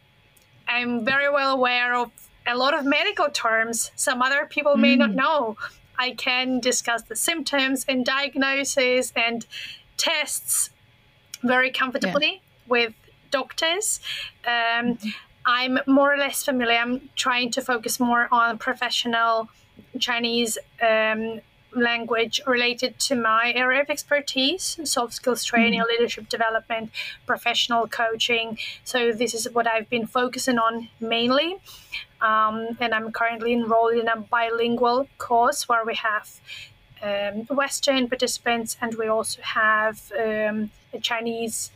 [0.69, 2.11] am very well aware of
[2.47, 4.81] a lot of medical terms some other people mm.
[4.81, 5.17] may not mm.
[5.17, 5.57] know.
[5.99, 9.47] I can discuss the symptoms and diagnosis and
[9.97, 10.71] tests
[11.43, 12.69] very comfortably yeah.
[12.69, 12.93] with
[13.31, 14.01] doctors.
[14.47, 14.99] Um.
[15.49, 16.77] I'm more or less familiar.
[16.77, 19.49] I'm trying to focus more on professional
[20.01, 21.41] Chinese um,
[21.73, 25.89] language related to my area of expertise soft skills training, mm-hmm.
[25.89, 26.91] leadership development,
[27.27, 28.59] professional coaching.
[28.83, 31.57] So, this is what I've been focusing on mainly.
[32.21, 36.41] Um, and I'm currently enrolled in a bilingual course where we have
[37.07, 41.71] um, Western participants, and we also have um, a Chinese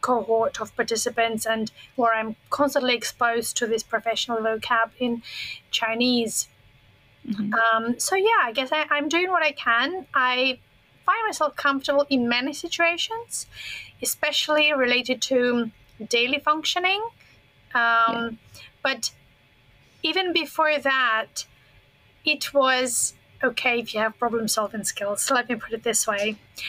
[0.00, 5.22] cohort of participants, and where I'm constantly exposed to this professional vocab in
[5.70, 6.48] Chinese.
[7.28, 7.54] Mm-hmm.
[7.54, 10.06] Um, so yeah, I guess I, am doing what I can.
[10.14, 10.58] I
[11.06, 13.46] find myself comfortable in many situations,
[14.02, 15.70] especially related to
[16.08, 17.02] daily functioning.
[17.74, 18.30] Um, yeah.
[18.82, 19.12] But
[20.02, 21.46] even before that,
[22.24, 25.30] it was okay if you have problem solving skills.
[25.30, 26.36] Let me put it this way.
[26.56, 26.62] Yeah.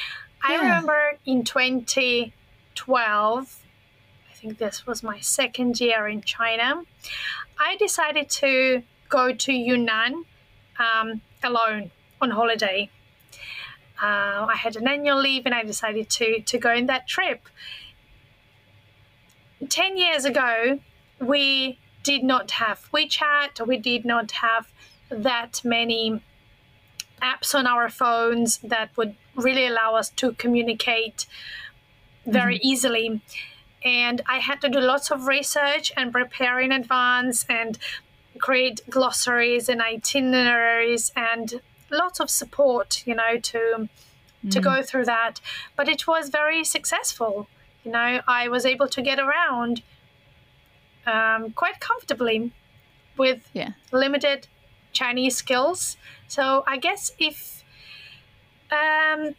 [0.44, 3.64] I remember in 2012,
[4.30, 6.84] I think this was my second year in China,
[7.60, 10.26] I decided to go to Yunnan
[10.80, 12.90] um, alone on holiday.
[14.02, 17.48] Uh, I had an annual leave and I decided to, to go in that trip.
[19.70, 20.80] 10 years ago,
[21.20, 24.72] we did not have WeChat, we did not have
[25.10, 26.22] that many
[27.24, 31.26] apps on our phones that would really allow us to communicate
[32.26, 32.68] very mm-hmm.
[32.68, 33.22] easily.
[33.84, 37.78] And I had to do lots of research and prepare in advance and
[38.40, 43.90] create glossaries and itineraries and lots of support, you know, to
[44.50, 44.64] to mm.
[44.64, 45.40] go through that.
[45.78, 47.48] But it was very successful.
[47.84, 49.84] You know, I was able to get around
[51.06, 52.52] um, quite comfortably
[53.18, 53.72] with yeah.
[53.92, 54.48] limited
[54.94, 55.98] Chinese skills.
[56.28, 57.64] So I guess if
[58.72, 59.36] um,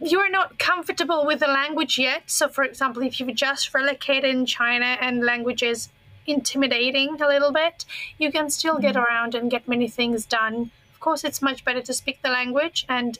[0.00, 4.46] you're not comfortable with the language yet, so for example, if you've just relocated in
[4.46, 5.88] China and language is
[6.26, 7.84] intimidating a little bit,
[8.18, 9.04] you can still get mm-hmm.
[9.04, 10.70] around and get many things done.
[10.92, 13.18] Of course, it's much better to speak the language and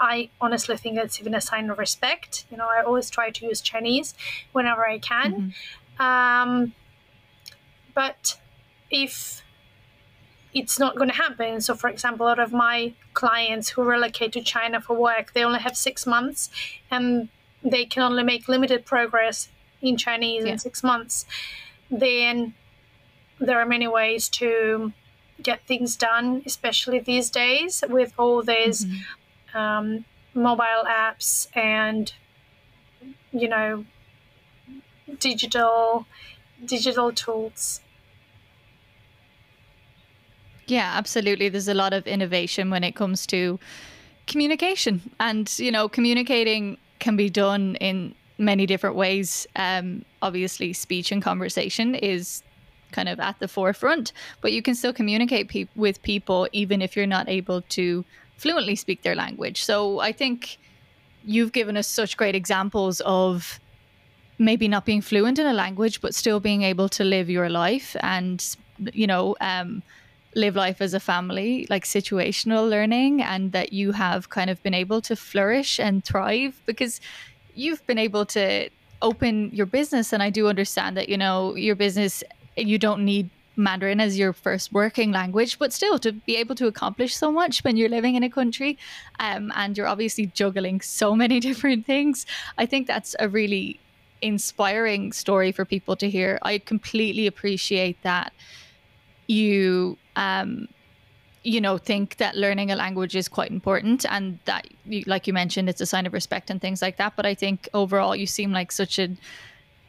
[0.00, 2.46] I honestly think it's even a sign of respect.
[2.50, 4.14] You know, I always try to use Chinese
[4.52, 5.52] whenever I can.
[5.98, 6.02] Mm-hmm.
[6.02, 6.74] Um,
[7.94, 8.38] but
[8.90, 9.43] if
[10.54, 14.32] it's not going to happen, so for example, a lot of my clients who relocate
[14.32, 16.50] to China for work, they only have six months
[16.90, 17.28] and
[17.62, 19.48] they can only make limited progress
[19.82, 20.52] in Chinese yeah.
[20.52, 21.26] in six months.
[21.90, 22.54] Then
[23.38, 24.92] there are many ways to
[25.42, 28.96] get things done, especially these days with all these mm-hmm
[29.54, 32.12] um, mobile apps and
[33.32, 33.84] you know
[35.18, 36.06] digital
[36.64, 37.80] digital tools
[40.66, 41.48] yeah absolutely.
[41.48, 43.58] There's a lot of innovation when it comes to
[44.26, 45.00] communication.
[45.20, 49.46] And you know communicating can be done in many different ways.
[49.56, 52.42] Um, obviously speech and conversation is
[52.92, 56.94] kind of at the forefront but you can still communicate pe- with people even if
[56.94, 58.04] you're not able to
[58.36, 59.62] fluently speak their language.
[59.64, 60.58] So I think
[61.24, 63.60] you've given us such great examples of
[64.38, 67.96] maybe not being fluent in a language, but still being able to live your life
[68.00, 68.56] and,
[68.92, 69.82] you know, um,
[70.34, 74.74] live life as a family, like situational learning, and that you have kind of been
[74.74, 77.00] able to flourish and thrive because
[77.54, 78.68] you've been able to
[79.02, 80.12] open your business.
[80.12, 82.24] And I do understand that, you know, your business,
[82.56, 86.66] you don't need Mandarin as your first working language, but still to be able to
[86.66, 88.78] accomplish so much when you're living in a country
[89.20, 92.26] um, and you're obviously juggling so many different things,
[92.58, 93.78] I think that's a really
[94.22, 96.38] inspiring story for people to hear.
[96.42, 98.32] I completely appreciate that
[99.26, 100.68] you um,
[101.42, 104.66] you know think that learning a language is quite important and that
[105.06, 107.68] like you mentioned it's a sign of respect and things like that but i think
[107.74, 109.18] overall you seem like such an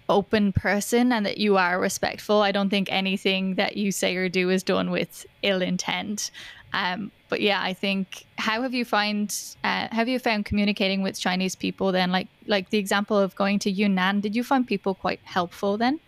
[0.10, 2.42] open person and that you are respectful.
[2.42, 6.32] I don't think anything that you say or do is done with ill intent.
[6.74, 11.20] Um, but yeah, I think how have you find uh, have you found communicating with
[11.20, 12.12] Chinese people then?
[12.12, 16.00] Like like the example of going to Yunnan, did you find people quite helpful then?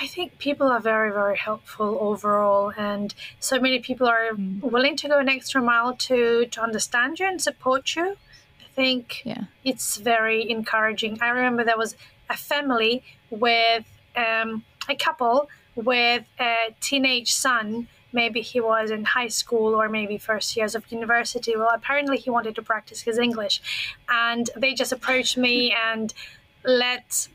[0.00, 4.60] I think people are very, very helpful overall, and so many people are mm.
[4.60, 8.16] willing to go an extra mile to to understand you and support you.
[8.60, 9.44] I think yeah.
[9.64, 11.18] it's very encouraging.
[11.20, 11.96] I remember there was
[12.30, 17.88] a family with um, a couple with a teenage son.
[18.12, 21.56] Maybe he was in high school or maybe first years of university.
[21.56, 23.60] Well, apparently he wanted to practice his English,
[24.08, 26.14] and they just approached me and
[26.64, 27.28] let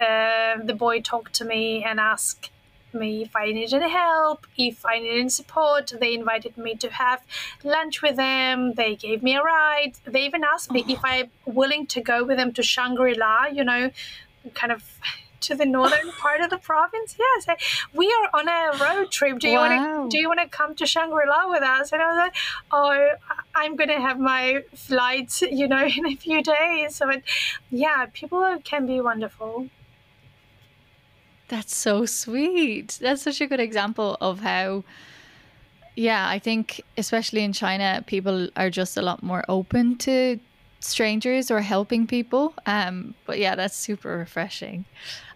[0.00, 2.50] uh, the boy talk to me and ask
[2.92, 5.92] me if I needed help, if I needed support.
[6.00, 7.22] They invited me to have
[7.64, 8.74] lunch with them.
[8.74, 9.92] They gave me a ride.
[10.04, 10.92] They even asked me oh.
[10.92, 13.90] if I'm willing to go with them to Shangri La, you know,
[14.54, 14.82] kind of
[15.40, 17.16] to the northern part of the province.
[17.18, 17.46] Yes,
[17.92, 19.38] we are on a road trip.
[19.38, 19.68] Do you wow.
[19.68, 21.92] want to do you want to come to Shangri La with us?
[21.92, 22.34] And I was like,
[22.72, 23.10] oh,
[23.54, 26.96] I'm going to have my flights, you know, in a few days.
[26.96, 27.22] So, it,
[27.70, 29.68] yeah, people can be wonderful.
[31.48, 32.98] That's so sweet.
[33.00, 34.84] That's such a good example of how.
[35.96, 40.38] Yeah, I think especially in China, people are just a lot more open to
[40.80, 42.54] strangers or helping people.
[42.66, 44.84] Um, but yeah, that's super refreshing.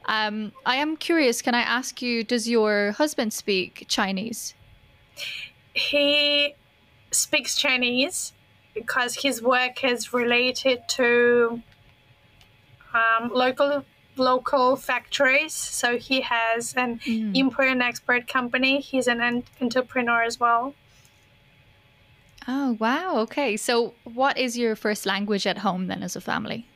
[0.06, 1.42] Um, I am curious.
[1.42, 2.22] Can I ask you?
[2.24, 4.54] Does your husband speak Chinese?
[5.74, 6.54] He
[7.10, 8.32] speaks Chinese
[8.74, 11.62] because his work is related to
[12.94, 13.84] um, local
[14.16, 15.54] local factories.
[15.54, 17.36] So he has an mm.
[17.36, 18.80] import and export company.
[18.80, 20.74] He's an entrepreneur as well.
[22.48, 23.18] Oh, wow.
[23.18, 23.56] Okay.
[23.56, 26.66] So, what is your first language at home then as a family?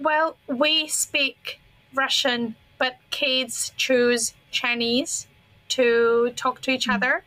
[0.00, 1.60] Well, we speak
[1.94, 5.26] Russian, but kids choose Chinese
[5.70, 6.92] to talk to each hmm.
[6.92, 7.24] other.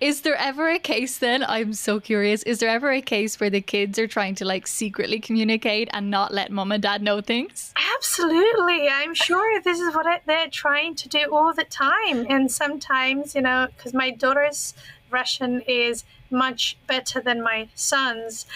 [0.00, 1.44] Is there ever a case then?
[1.44, 2.42] I'm so curious.
[2.44, 6.10] Is there ever a case where the kids are trying to like secretly communicate and
[6.10, 7.72] not let mom and dad know things?
[7.96, 8.88] Absolutely.
[8.88, 12.26] I'm sure this is what they're trying to do all the time.
[12.28, 14.74] And sometimes, you know, because my daughter's
[15.10, 18.46] Russian is much better than my son's.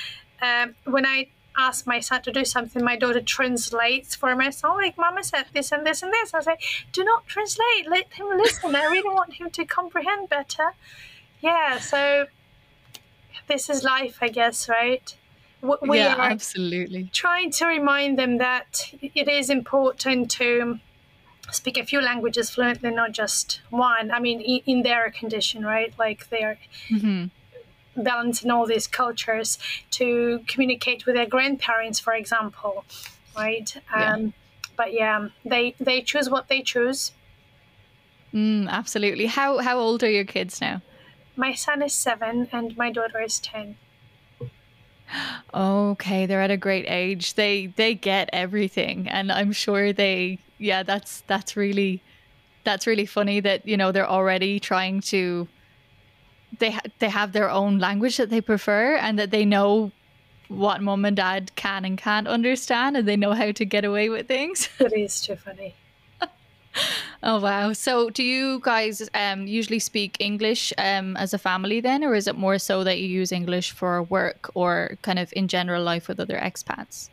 [0.40, 4.51] Um, when I ask my son to do something, my daughter translates for me.
[4.51, 6.35] So, like, Mama said this and this and this.
[6.35, 6.57] I say,
[6.93, 7.88] do not translate.
[7.88, 8.75] Let him listen.
[8.75, 10.73] I really want him to comprehend better.
[11.41, 11.79] Yeah.
[11.79, 12.27] So,
[13.49, 15.15] this is life, I guess, right?
[15.61, 17.09] We yeah, absolutely.
[17.12, 20.81] Trying to remind them that it is important to
[21.53, 24.11] speak a few languages fluently, not just one.
[24.11, 25.93] I mean, in, their condition, right?
[25.99, 26.59] Like they're.
[26.91, 27.27] Mm-hmm
[27.97, 29.59] balancing all these cultures
[29.93, 32.85] to communicate with their grandparents, for example,
[33.37, 33.75] right?
[33.97, 34.15] Yeah.
[34.15, 34.35] Um,
[34.77, 37.13] but yeah, they they choose what they choose.
[38.33, 39.27] Mm, absolutely.
[39.27, 40.81] How how old are your kids now?
[41.37, 43.77] My son is seven, and my daughter is ten.
[45.55, 47.35] Okay, they're at a great age.
[47.35, 50.39] They they get everything, and I'm sure they.
[50.59, 52.03] Yeah, that's that's really
[52.65, 55.49] that's really funny that you know they're already trying to
[56.59, 59.93] they ha- they have their own language that they prefer and that they know
[60.49, 64.09] what mom and dad can and can't understand and they know how to get away
[64.09, 64.69] with things.
[64.81, 65.75] It is too funny.
[67.23, 67.73] oh wow!
[67.73, 72.27] So, do you guys um, usually speak English um, as a family then, or is
[72.27, 76.09] it more so that you use English for work or kind of in general life
[76.09, 77.09] with other expats?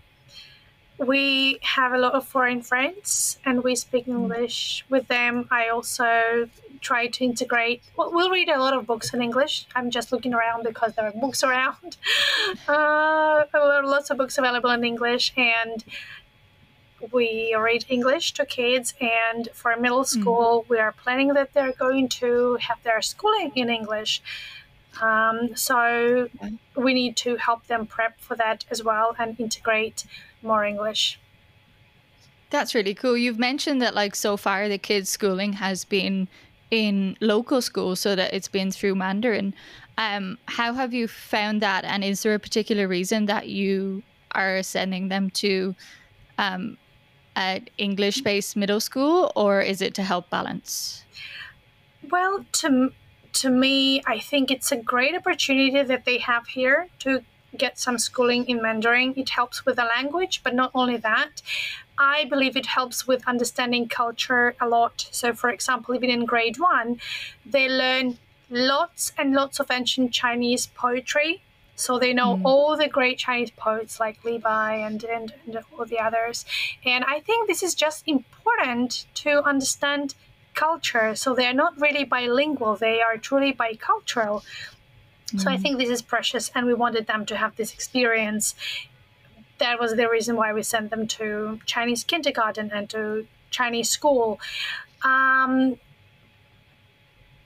[1.00, 4.16] We have a lot of foreign friends and we speak mm.
[4.16, 5.48] English with them.
[5.50, 6.50] I also
[6.82, 7.82] try to integrate.
[7.96, 9.66] Well, we'll read a lot of books in English.
[9.76, 11.98] I'm just looking around because there are books around.
[12.68, 15.84] Uh, there are lots of books available in English, and
[17.12, 18.94] we read English to kids.
[19.00, 20.08] And for middle mm.
[20.08, 20.70] school, mm.
[20.70, 24.22] we are planning that they're going to have their schooling in English.
[25.02, 26.28] Um, so
[26.76, 30.04] we need to help them prep for that as well and integrate
[30.42, 31.20] more English.
[32.50, 33.16] That's really cool.
[33.16, 36.28] You've mentioned that like so far the kids' schooling has been
[36.72, 39.54] in local schools so that it's been through Mandarin.
[39.98, 44.64] Um, how have you found that and is there a particular reason that you are
[44.64, 45.76] sending them to
[46.38, 46.78] um,
[47.36, 51.04] an English based middle school or is it to help balance?
[52.10, 52.92] Well, to
[53.32, 57.24] to me, I think it's a great opportunity that they have here to
[57.58, 59.14] get some schooling in Mandarin.
[59.16, 61.42] It helps with the language, but not only that.
[61.98, 65.08] I believe it helps with understanding culture a lot.
[65.12, 67.00] So, for example, even in grade one,
[67.46, 68.18] they learn
[68.50, 71.42] lots and lots of ancient Chinese poetry.
[71.76, 72.42] So they know mm.
[72.44, 76.46] all the great Chinese poets like Li Bai and, and, and all the others.
[76.86, 80.16] And I think this is just important to understand
[80.56, 81.16] culture.
[81.16, 84.44] So they're not really bilingual, they are truly bicultural.
[85.38, 85.62] So I mm.
[85.62, 88.56] think this is precious, and we wanted them to have this experience.
[89.60, 94.40] That was the reason why we sent them to Chinese kindergarten and to Chinese school.
[95.04, 95.78] Um,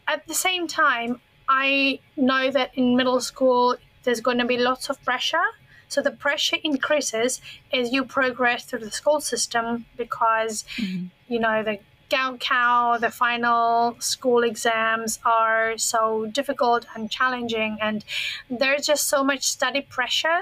[0.08, 4.90] at the same time, I know that in middle school there's going to be lots
[4.90, 5.44] of pressure.
[5.88, 7.42] So the pressure increases
[7.72, 11.06] as you progress through the school system because, mm-hmm.
[11.28, 11.80] you know, the
[12.14, 18.06] Gaokao, the final school exams are so difficult and challenging, and
[18.50, 20.42] there's just so much study pressure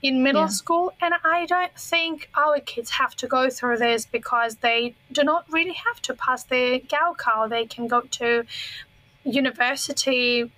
[0.00, 0.60] in middle yeah.
[0.60, 0.92] school.
[1.02, 5.44] And I don't think our kids have to go through this because they do not
[5.50, 7.50] really have to pass the Gaokao.
[7.50, 8.44] They can go to
[9.24, 10.50] university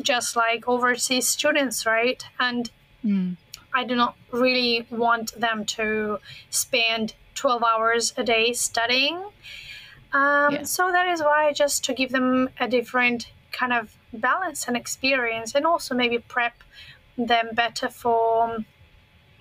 [0.00, 2.24] just like overseas students, right?
[2.38, 2.70] And
[3.04, 3.36] mm.
[3.74, 6.18] I do not really want them to
[6.50, 9.24] spend 12 hours a day studying.
[10.12, 10.62] Um, yeah.
[10.64, 15.54] So that is why just to give them a different kind of balance and experience,
[15.54, 16.62] and also maybe prep
[17.16, 18.58] them better for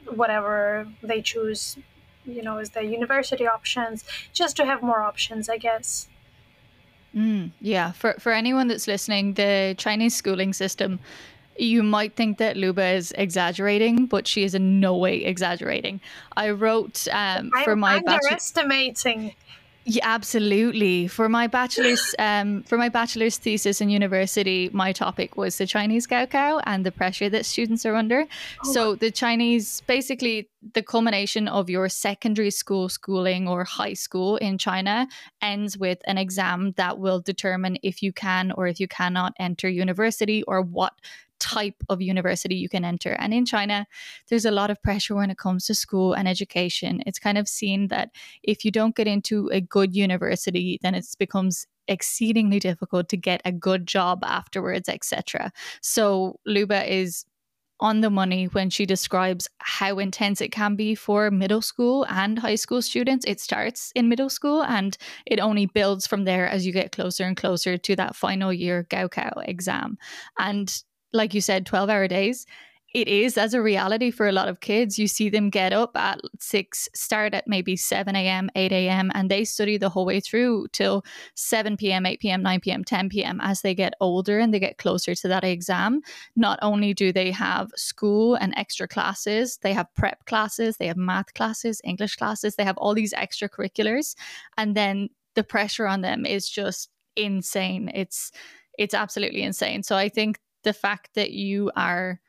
[0.05, 1.77] whatever they choose,
[2.25, 4.03] you know, as their university options,
[4.33, 6.07] just to have more options, I guess.
[7.15, 10.99] Mm, yeah, for for anyone that's listening, the Chinese schooling system
[11.57, 16.01] you might think that Luba is exaggerating, but she is in no way exaggerating.
[16.35, 19.35] I wrote um, for I'm my underestimating.
[19.83, 21.07] Yeah, absolutely.
[21.07, 26.05] For my bachelor's, um, for my bachelor's thesis in university, my topic was the Chinese
[26.05, 28.25] Gaokao and the pressure that students are under.
[28.63, 28.73] Oh.
[28.73, 34.59] So the Chinese, basically, the culmination of your secondary school schooling or high school in
[34.59, 35.07] China
[35.41, 39.67] ends with an exam that will determine if you can or if you cannot enter
[39.67, 40.93] university or what
[41.41, 43.13] type of university you can enter.
[43.19, 43.87] And in China,
[44.29, 47.01] there's a lot of pressure when it comes to school and education.
[47.05, 48.11] It's kind of seen that
[48.43, 53.41] if you don't get into a good university, then it becomes exceedingly difficult to get
[53.43, 55.51] a good job afterwards, etc.
[55.81, 57.25] So Luba is
[57.81, 62.37] on the money when she describes how intense it can be for middle school and
[62.37, 63.25] high school students.
[63.25, 67.23] It starts in middle school and it only builds from there as you get closer
[67.23, 69.97] and closer to that final year Gaokao exam.
[70.37, 70.71] And
[71.13, 72.45] like you said, 12 hour days
[72.93, 74.99] it is as a reality for a lot of kids.
[74.99, 79.31] You see them get up at six, start at maybe 7 a.m., 8 a.m., and
[79.31, 81.03] they study the whole way through till
[81.35, 83.39] 7 p.m., 8 p.m., 9 p.m., 10 p.m.
[83.41, 86.01] as they get older and they get closer to that exam.
[86.35, 90.97] Not only do they have school and extra classes, they have prep classes, they have
[90.97, 94.15] math classes, English classes, they have all these extracurriculars.
[94.57, 97.89] And then the pressure on them is just insane.
[97.93, 98.31] It's
[98.77, 99.83] it's absolutely insane.
[99.83, 102.19] So I think the fact that you are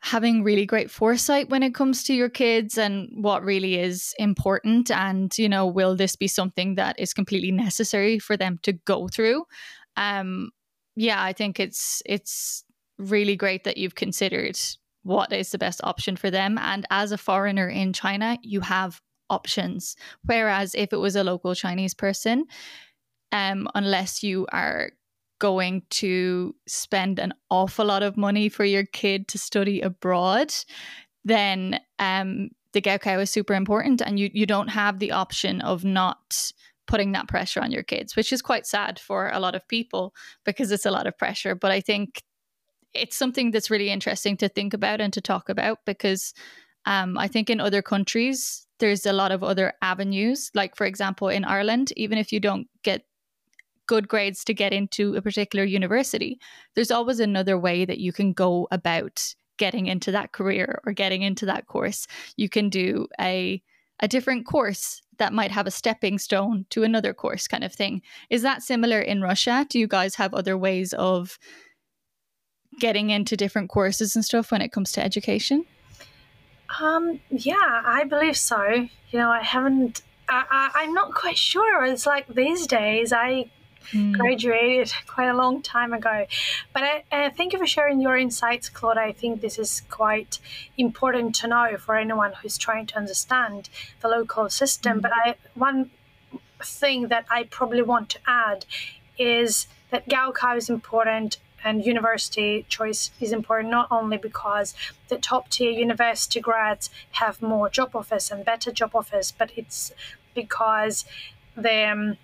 [0.00, 4.90] having really great foresight when it comes to your kids and what really is important.
[4.90, 9.08] And you know will this be something that is completely necessary for them to go
[9.08, 9.44] through?
[9.96, 10.50] Um
[10.96, 12.64] yeah i think it's it's
[12.98, 14.58] really great that you've considered
[15.02, 16.58] what is the best option for them.
[16.58, 19.96] And as a foreigner in china you have options.
[20.24, 22.46] Whereas if it was a local chinese person
[23.32, 24.92] um unless you are
[25.38, 30.52] going to spend an awful lot of money for your kid to study abroad,
[31.24, 35.84] then um, the Gaokao is super important, and you you don't have the option of
[35.84, 36.52] not
[36.86, 40.14] putting that pressure on your kids, which is quite sad for a lot of people
[40.44, 41.54] because it's a lot of pressure.
[41.54, 42.22] But I think
[42.94, 46.32] it's something that's really interesting to think about and to talk about because
[46.86, 50.50] um, I think in other countries there's a lot of other avenues.
[50.54, 53.04] Like for example, in Ireland, even if you don't get
[53.86, 56.38] good grades to get into a particular university,
[56.74, 61.22] there's always another way that you can go about getting into that career or getting
[61.22, 62.06] into that course.
[62.36, 63.62] You can do a
[64.00, 68.02] a different course that might have a stepping stone to another course kind of thing.
[68.28, 69.64] Is that similar in Russia?
[69.66, 71.38] Do you guys have other ways of
[72.78, 75.64] getting into different courses and stuff when it comes to education?
[76.78, 78.62] Um, yeah, I believe so.
[79.10, 81.84] You know, I haven't I, I, am not quite sure.
[81.84, 83.50] It's like these days, I
[83.92, 84.16] mm.
[84.16, 86.26] graduated quite a long time ago.
[86.72, 88.98] But I, uh, thank you for sharing your insights, Clodagh.
[88.98, 90.38] I think this is quite
[90.76, 93.68] important to know for anyone who's trying to understand
[94.00, 94.98] the local system.
[94.98, 95.02] Mm.
[95.02, 95.90] But I, one
[96.62, 98.64] thing that I probably want to add
[99.18, 104.74] is that Gaokao is important and university choice is important not only because
[105.08, 109.92] the top tier university grads have more job offers and better job offers, but it's
[110.34, 111.04] because
[111.56, 112.16] the um,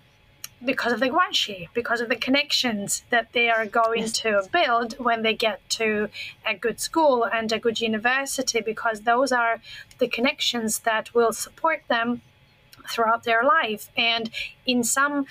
[0.65, 4.11] because of the guanxi, because of the connections that they are going yes.
[4.13, 6.09] to build when they get to
[6.45, 9.59] a good school and a good university, because those are
[9.99, 12.21] the connections that will support them
[12.89, 13.89] throughout their life.
[13.97, 14.29] And
[14.65, 15.25] in some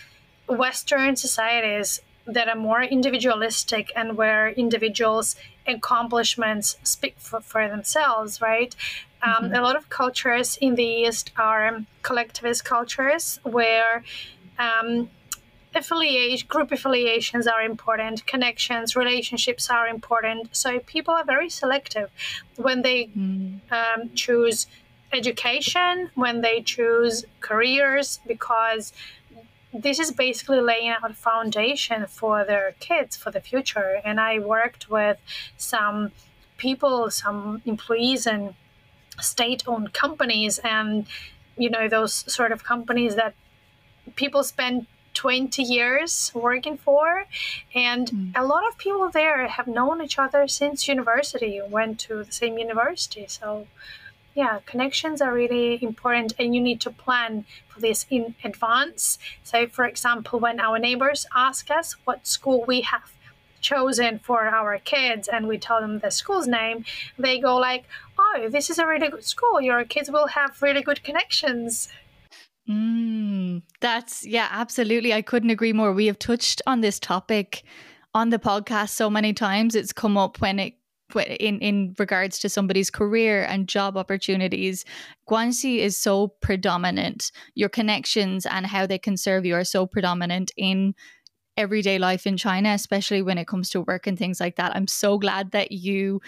[0.48, 8.74] Western societies that are more individualistic and where individuals' accomplishments speak for, for themselves, right?
[9.22, 9.54] Um, mm-hmm.
[9.54, 14.04] A lot of cultures in the East are collectivist cultures where
[14.58, 15.10] um,
[15.74, 20.54] affiliation group affiliations are important connections relationships are important.
[20.54, 22.10] So people are very selective.
[22.56, 23.60] When they mm.
[23.70, 24.66] um, choose
[25.12, 28.92] education when they choose careers because
[29.72, 34.00] this is basically laying out a foundation for their kids for the future.
[34.04, 35.18] And i worked with
[35.56, 36.12] some
[36.56, 38.54] people some employees in
[39.20, 41.06] state-owned companies and
[41.56, 43.34] you know those sort of companies that
[44.16, 47.26] people spend 20 years working for
[47.74, 48.32] and mm.
[48.34, 52.58] a lot of people there have known each other since university went to the same
[52.58, 53.26] university.
[53.28, 53.66] So
[54.34, 59.18] yeah connections are really important and you need to plan for this in advance.
[59.42, 63.12] So for example when our neighbors ask us what school we have
[63.60, 66.84] chosen for our kids and we tell them the school's name
[67.16, 67.84] they go like
[68.18, 69.60] oh this is a really good school.
[69.60, 71.88] Your kids will have really good connections
[72.68, 75.12] Mm, that's, yeah, absolutely.
[75.12, 75.92] I couldn't agree more.
[75.92, 77.64] We have touched on this topic
[78.14, 79.74] on the podcast so many times.
[79.74, 80.74] It's come up when it
[81.38, 84.82] in in regards to somebody's career and job opportunities
[85.28, 90.50] guanxi is so predominant your connections and how they can serve you are so predominant
[90.56, 90.94] in
[91.58, 94.86] everyday life in china especially when it comes to work and things like that i'm
[94.86, 96.18] so glad that you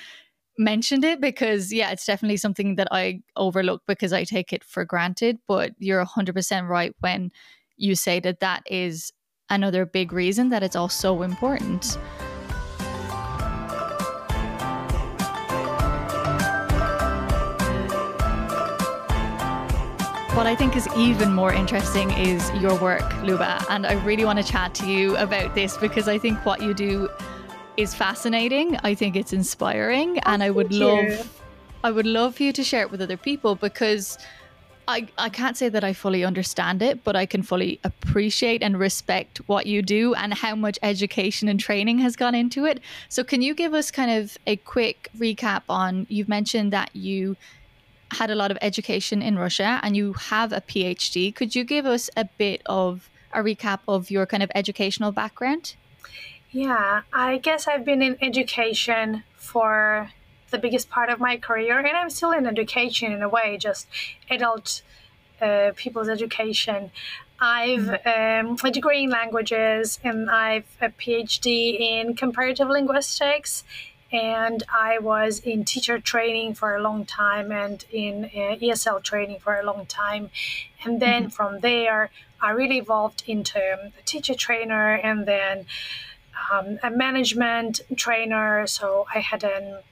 [0.59, 4.85] mentioned it because yeah it's definitely something that i overlook because i take it for
[4.85, 7.31] granted but you're 100% right when
[7.77, 9.13] you say that that is
[9.51, 11.99] another big reason that it's all so important
[20.35, 23.65] what I think is even more interesting is your work, Luba.
[23.71, 26.75] And I really want to chat to you about this because I think what you
[26.75, 27.09] do
[27.77, 28.77] is fascinating.
[28.83, 30.19] I think it's inspiring.
[30.19, 31.19] Oh, and I would love you.
[31.83, 34.17] I would love for you to share it with other people because
[34.89, 38.79] I, I can't say that I fully understand it, but I can fully appreciate and
[38.79, 42.81] respect what you do and how much education and training has gone into it.
[43.09, 46.07] So, can you give us kind of a quick recap on?
[46.09, 47.37] You've mentioned that you
[48.13, 51.35] had a lot of education in Russia and you have a PhD.
[51.35, 55.75] Could you give us a bit of a recap of your kind of educational background?
[56.55, 60.13] Yeah, I guess I've been in education for
[60.51, 63.89] the biggest part of my career, and I'm still in education in a way, just
[64.31, 64.83] adult
[65.43, 66.93] uh, people's education.
[67.41, 68.51] I've mm-hmm.
[68.51, 73.65] um, a degree in languages, and I've a PhD in comparative linguistics,
[74.13, 79.41] and I was in teacher training for a long time and in uh, ESL training
[79.41, 80.31] for a long time.
[80.85, 81.31] And then mm-hmm.
[81.31, 85.67] from there, I really evolved into a teacher trainer and then
[86.51, 88.67] um, a management trainer.
[88.67, 89.83] So I had a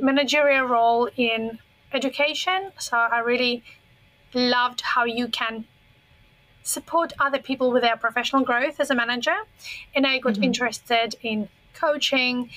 [0.00, 1.58] managerial role in
[1.92, 2.72] education.
[2.78, 3.62] So I really
[4.34, 5.64] loved how you can
[6.62, 9.36] support other people with their professional growth as a manager.
[9.94, 10.44] And I got mm-hmm.
[10.44, 12.50] interested in coaching.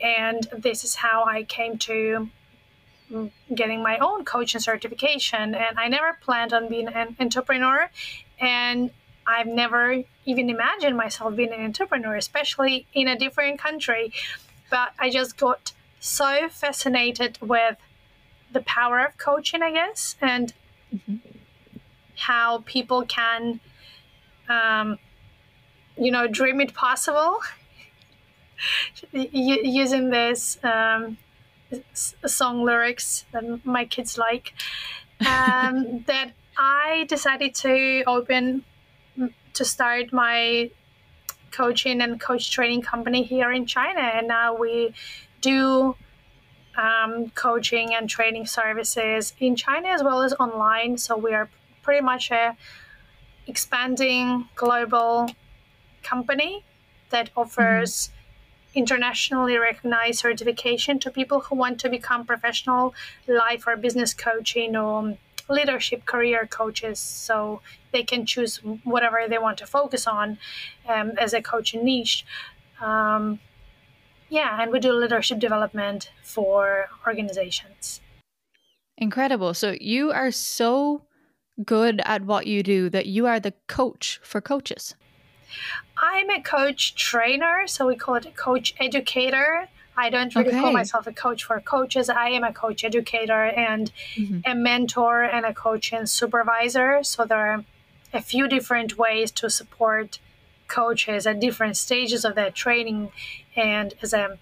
[0.00, 2.28] And this is how I came to
[3.54, 5.54] getting my own coaching certification.
[5.54, 7.90] And I never planned on being an entrepreneur.
[8.38, 8.90] And
[9.26, 14.12] I've never even imagined myself being an entrepreneur, especially in a different country.
[14.70, 17.76] But I just got so fascinated with
[18.52, 20.52] the power of coaching, I guess, and
[20.94, 21.16] mm-hmm.
[22.16, 23.60] how people can,
[24.48, 24.98] um,
[25.96, 27.40] you know, dream it possible
[29.12, 31.18] using this um,
[32.26, 34.54] song lyrics that my kids like,
[35.20, 38.64] um, that I decided to open
[39.54, 40.70] to start my
[41.50, 44.92] coaching and coach training company here in China, and now we
[45.40, 45.96] do
[46.76, 50.98] um, coaching and training services in China as well as online.
[50.98, 51.48] So we are
[51.82, 52.56] pretty much a
[53.46, 55.30] expanding global
[56.02, 56.64] company
[57.10, 58.78] that offers mm-hmm.
[58.80, 62.94] internationally recognized certification to people who want to become professional
[63.28, 65.16] life or business coaching or
[65.48, 66.98] leadership career coaches.
[66.98, 67.60] So
[67.94, 70.36] they can choose whatever they want to focus on
[70.88, 72.26] um, as a coaching niche
[72.82, 73.38] um,
[74.28, 78.02] yeah and we do leadership development for organizations
[78.98, 81.00] incredible so you are so
[81.64, 84.94] good at what you do that you are the coach for coaches
[85.96, 89.68] I'm a coach trainer, so we call it a coach educator.
[89.96, 90.60] I don't really okay.
[90.60, 92.08] call myself a coach for coaches.
[92.08, 94.40] I am a coach educator and mm-hmm.
[94.44, 97.02] a mentor and a coach and supervisor.
[97.04, 97.64] So there are
[98.14, 100.20] a few different ways to support
[100.68, 103.10] coaches at different stages of their training.
[103.56, 104.38] And as a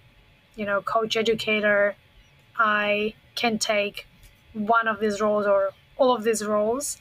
[0.55, 1.95] you know coach educator,
[2.57, 4.07] I can take
[4.53, 6.97] one of these roles or all of these roles.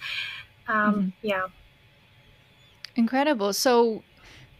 [0.66, 1.08] Um, mm-hmm.
[1.22, 1.46] Yeah.
[2.96, 3.52] Incredible.
[3.52, 4.02] So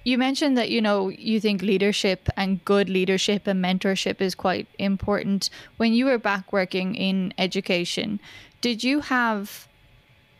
[0.04, 4.66] you mentioned that, you know, you think leadership and good leadership and mentorship is quite
[4.78, 5.48] important.
[5.76, 8.20] When you were back working in education,
[8.60, 9.68] did you have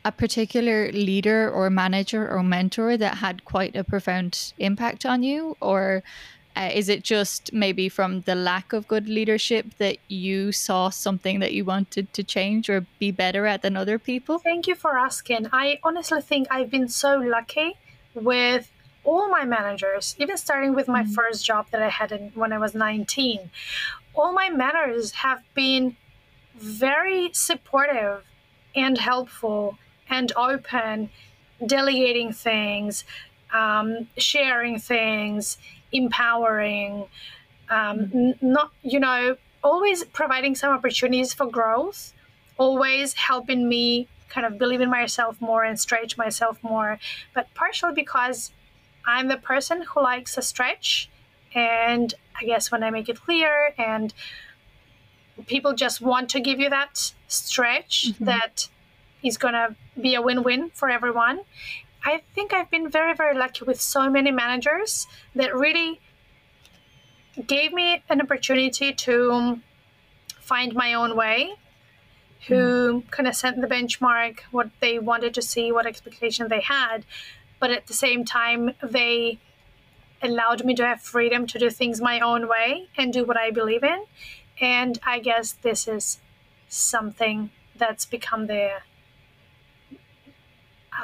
[0.05, 5.57] a particular leader or manager or mentor that had quite a profound impact on you?
[5.61, 6.03] Or
[6.55, 11.40] uh, is it just maybe from the lack of good leadership that you saw something
[11.40, 14.38] that you wanted to change or be better at than other people?
[14.38, 15.48] Thank you for asking.
[15.53, 17.78] I honestly think I've been so lucky
[18.14, 18.70] with
[19.05, 21.12] all my managers, even starting with my mm-hmm.
[21.12, 23.50] first job that I had in, when I was 19,
[24.14, 25.96] all my managers have been
[26.55, 28.24] very supportive
[28.74, 29.78] and helpful
[30.13, 31.11] and open,
[31.67, 33.05] delegating things,
[33.53, 35.59] um, sharing things,
[35.93, 37.07] empowering,
[37.71, 42.13] um, n- not, you know, always providing some opportunities for growth,
[42.59, 46.99] always helping me kind of believe in myself more and stretch myself more,
[47.35, 48.51] but partially because
[49.07, 51.11] I'm the person who likes a stretch.
[51.55, 54.13] And I guess when I make it clear and
[55.47, 58.25] people just want to give you that stretch mm-hmm.
[58.25, 58.69] that
[59.23, 61.41] is going to be a win win for everyone.
[62.05, 66.01] I think I've been very, very lucky with so many managers that really
[67.47, 69.61] gave me an opportunity to
[70.41, 71.55] find my own way,
[72.49, 73.11] who mm.
[73.11, 77.05] kind of set the benchmark, what they wanted to see, what expectation they had,
[77.61, 79.39] but at the same time, they
[80.20, 83.51] allowed me to have freedom to do things my own way and do what I
[83.51, 84.05] believe in.
[84.61, 86.20] And I guess this is
[86.68, 88.79] something that's become the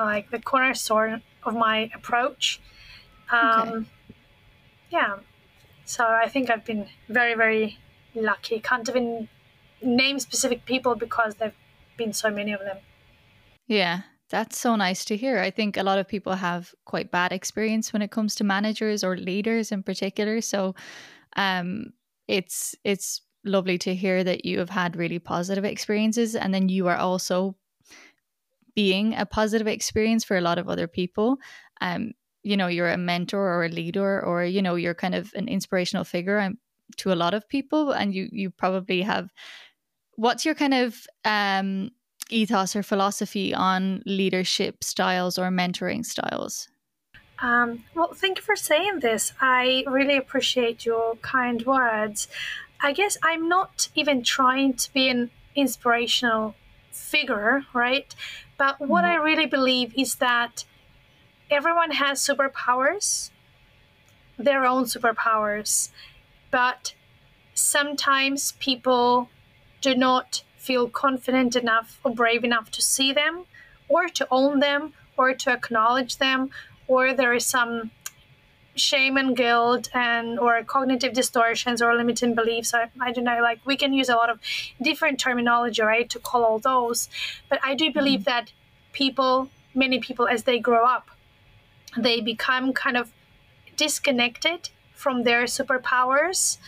[0.05, 2.61] like the cornerstone of my approach.
[3.31, 3.87] Um, Okay.
[4.91, 5.19] Yeah.
[5.85, 7.79] So I think I've been very, very
[8.15, 8.61] lucky.
[8.61, 9.29] Can't even
[9.83, 11.55] name specific people because there've
[11.97, 12.79] been so many of them.
[13.67, 15.39] Yeah, that's so nice to hear.
[15.39, 19.05] I think a lot of people have quite bad experience when it comes to managers
[19.05, 20.41] or leaders in particular.
[20.41, 20.75] So
[21.37, 21.93] um
[22.27, 26.89] it's it's lovely to hear that you have had really positive experiences and then you
[26.89, 27.57] are also
[28.81, 31.39] being a positive experience for a lot of other people.
[31.81, 32.13] Um
[32.45, 35.49] you know, you're a mentor or a leader or you know, you're kind of an
[35.49, 36.59] inspirational figure um,
[36.97, 39.27] to a lot of people and you you probably have
[40.25, 41.91] what's your kind of um
[42.31, 46.69] ethos or philosophy on leadership styles or mentoring styles?
[47.41, 49.33] Um, well, thank you for saying this.
[49.41, 52.29] I really appreciate your kind words.
[52.81, 56.55] I guess I'm not even trying to be an inspirational
[56.99, 58.15] figure, right?
[58.57, 59.25] But what I mm-hmm.
[59.25, 60.65] really believe is that
[61.51, 63.31] everyone has superpowers,
[64.37, 65.91] their own superpowers,
[66.51, 66.95] but
[67.55, 69.29] sometimes people
[69.81, 73.45] do not feel confident enough or brave enough to see them
[73.89, 76.51] or to own them or to acknowledge them
[76.87, 77.91] or there is some
[78.79, 82.75] shame and guilt and or cognitive distortions or limiting beliefs.
[82.75, 84.39] I, I don't know like we can use a lot of
[84.81, 87.09] different terminology right to call all those.
[87.49, 88.53] But i do believe that
[88.93, 91.11] people many people as they grow up
[91.97, 93.13] they become kind of
[93.77, 96.59] disconnected from their superpowers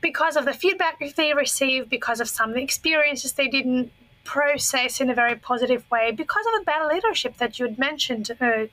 [0.00, 3.90] because of the feedback they receive because of some experiences they didn't
[4.24, 8.30] process in a very positive way because of the bad leadership that you had mentioned
[8.40, 8.66] uh,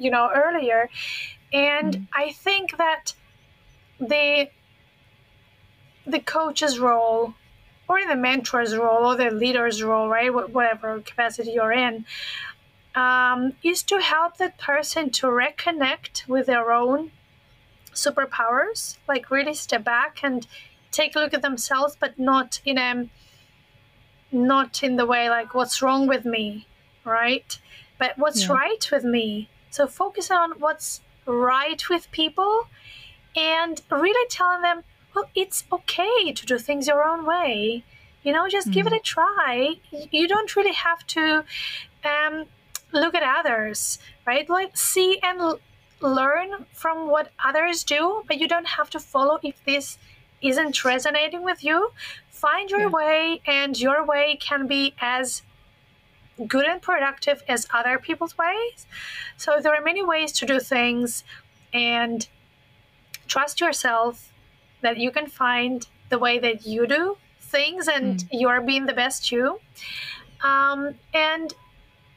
[0.00, 0.88] you know earlier
[1.52, 2.06] and Mm.
[2.22, 3.14] i think that
[4.12, 4.48] the
[6.06, 7.34] the coach's role
[7.88, 12.04] or the mentor's role or the leader's role right Wh- whatever capacity you're in
[12.94, 17.12] um, is to help that person to reconnect with their own
[17.92, 20.46] superpowers like really step back and
[20.90, 23.08] take a look at themselves but not in a
[24.32, 26.66] not in the way like what's wrong with me
[27.04, 27.58] right
[27.98, 28.54] but what's Yeah.
[28.54, 32.68] right with me so focus on what's right with people
[33.36, 34.82] and really telling them
[35.14, 37.84] well it's okay to do things your own way.
[38.22, 39.76] You know just give it a try.
[40.10, 41.44] You don't really have to
[42.04, 42.44] um,
[42.92, 44.48] look at others right?
[44.48, 45.60] Like see and l-
[46.00, 49.98] learn from what others do but you don't have to follow if this
[50.42, 51.92] isn't resonating with you.
[52.30, 52.88] Find your Yeah.
[52.88, 55.42] way and your way can be as
[56.46, 58.86] good and productive as other people's ways.
[59.36, 61.24] So there are many ways to do things
[61.72, 62.26] and
[63.26, 64.32] trust yourself
[64.80, 69.30] that you can find the way that you do things and you're being the best
[69.30, 69.60] you.
[70.42, 71.54] Um, and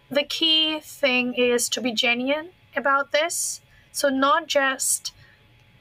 [0.10, 3.62] the key thing is to be genuine about this.
[3.92, 5.14] So not just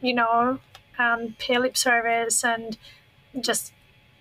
[0.00, 0.58] you know
[0.98, 2.76] um, pay lip service and
[3.40, 3.72] just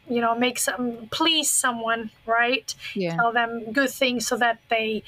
[0.07, 2.73] you know make some please someone right?
[2.95, 3.15] Yeah.
[3.15, 5.03] tell them good things so that they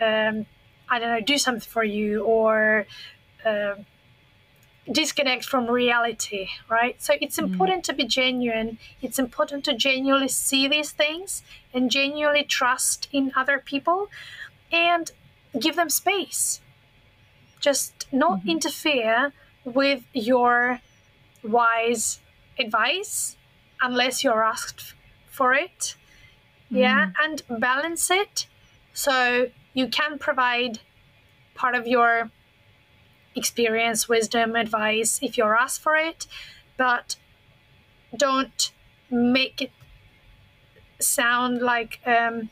[0.00, 0.46] um,
[0.88, 2.86] i don't know do something for you or
[3.44, 3.74] uh,
[4.90, 7.00] disconnect from reality right?
[7.02, 8.78] So it's important to be genuine.
[9.02, 11.42] It's important to genuinely see these things
[11.74, 14.08] and genuinely trust in other people
[14.70, 15.10] and
[15.58, 16.60] give them space.
[17.60, 19.32] Just not interfere
[19.64, 20.80] with your
[21.42, 22.20] wise
[22.58, 23.36] advice
[23.80, 24.94] unless you're asked
[25.28, 25.96] for it.
[26.68, 28.46] Yeah and balance it.
[28.92, 30.80] So you can provide
[31.54, 32.30] part of your
[33.34, 36.26] experience wisdom advice if you're asked for it
[36.76, 37.16] but
[38.16, 38.72] don't
[39.10, 39.70] make it
[40.98, 42.50] sound like um,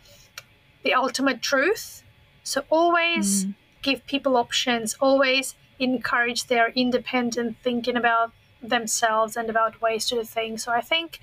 [0.82, 2.02] the ultimate truth.
[2.42, 3.46] So always
[3.82, 4.94] give people options.
[5.00, 8.32] Always encourage their independent thinking about
[8.68, 11.20] themselves and about ways to do things so i think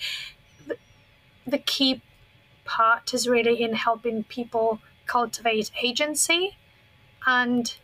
[0.68, 0.78] the,
[1.46, 2.02] the key
[2.66, 6.58] part is really in helping people cultivate agency
[7.26, 7.76] and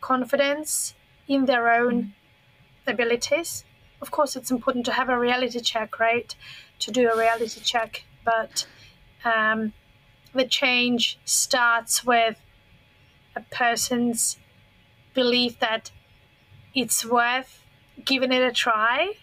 [0.00, 0.94] confidence
[1.28, 2.12] in their own
[2.86, 3.64] abilities.
[4.00, 6.34] Of course, it's important to have a reality check, right?
[6.80, 8.66] To do a reality check, but
[9.24, 9.72] um,
[10.34, 12.40] the change starts with
[13.36, 14.38] a person's
[15.14, 15.90] belief that
[16.74, 17.59] it's worth
[18.04, 19.14] giving it a try.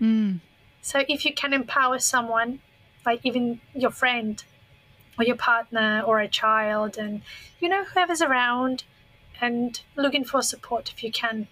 [0.00, 0.40] Mm.
[0.82, 2.60] So if you can empower someone,
[3.04, 4.42] like even your friend
[5.18, 7.22] or your partner or a child, and
[7.60, 8.84] you know, whoever's around
[9.40, 11.48] and looking for support, if you can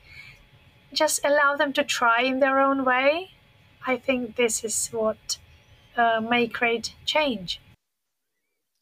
[0.93, 3.31] just allow them to try in their own way,
[3.87, 5.39] I think this is what
[5.97, 7.61] uh, may create change.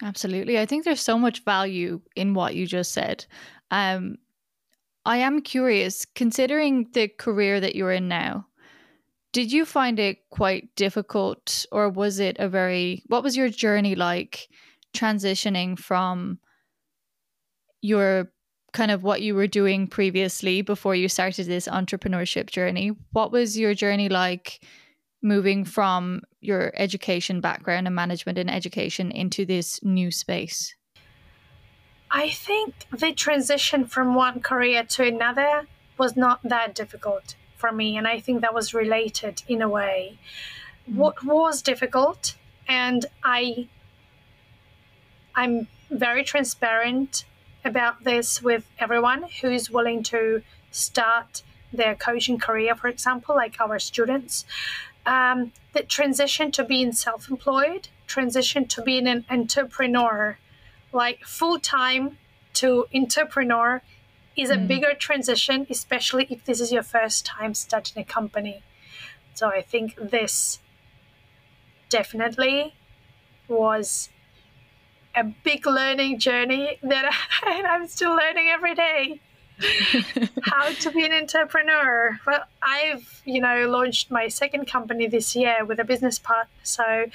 [0.03, 0.59] Absolutely.
[0.59, 3.25] I think there's so much value in what you just said.
[3.71, 4.17] Um,
[5.05, 8.47] I am curious, considering the career that you're in now,
[9.33, 13.95] did you find it quite difficult or was it a very, what was your journey
[13.95, 14.49] like
[14.95, 16.39] transitioning from
[17.81, 18.31] your
[18.73, 22.93] kind of what you were doing previously before you started this entrepreneurship journey?
[23.13, 24.63] What was your journey like
[25.23, 30.75] moving from your education background and management and education into this new space?
[32.15, 37.97] I think the transition from one career to another was not that difficult for me,
[37.97, 40.19] and I think that was related in a way.
[40.89, 40.97] Mm.
[40.97, 42.37] What was difficult,
[42.69, 43.69] and I,
[45.35, 47.25] I'm very transparent
[47.65, 51.43] about this with everyone who's willing to start
[51.73, 54.45] their coaching career, for example, like our students.
[55.07, 60.37] Um, the transition to being self-employed, transition to being an entrepreneur
[60.93, 62.19] like full time
[62.55, 63.83] to entrepreneur
[64.37, 64.69] is a mm.
[64.69, 68.63] bigger transition, especially if this is your first time starting a company.
[69.35, 70.61] So I think this
[71.89, 72.75] definitely
[73.49, 74.09] was
[75.15, 77.13] a big learning journey that
[77.43, 79.21] I, I'm still learning every day.
[80.43, 82.19] how to be an entrepreneur.
[82.27, 86.51] Well, I've, you know, launched my second company this year with a business partner.
[86.63, 87.07] So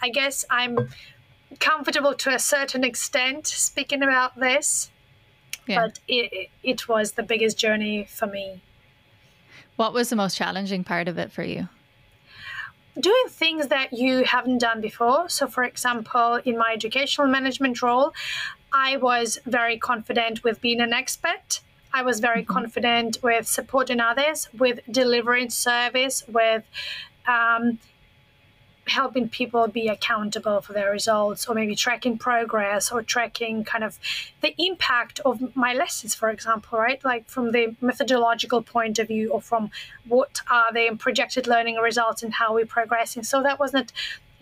[0.00, 0.88] I guess I'm
[1.60, 4.90] comfortable to a certain extent speaking about this,
[5.66, 5.82] yeah.
[5.82, 8.60] but it, it was the biggest journey for me.
[9.76, 11.68] What was the most challenging part of it for you?
[12.98, 15.28] Doing things that you haven't done before.
[15.28, 18.14] So, for example, in my educational management role,
[18.72, 21.60] I was very confident with being an expert.
[21.92, 22.52] I was very mm-hmm.
[22.52, 26.64] confident with supporting others, with delivering service, with
[27.26, 27.78] um,
[28.86, 33.98] helping people be accountable for their results or maybe tracking progress or tracking kind of
[34.42, 37.04] the impact of my lessons for example right?
[37.04, 39.70] Like from the methodological point of view or from
[40.06, 43.24] what are the projected learning results and how we're progressing.
[43.24, 43.92] So that wasn't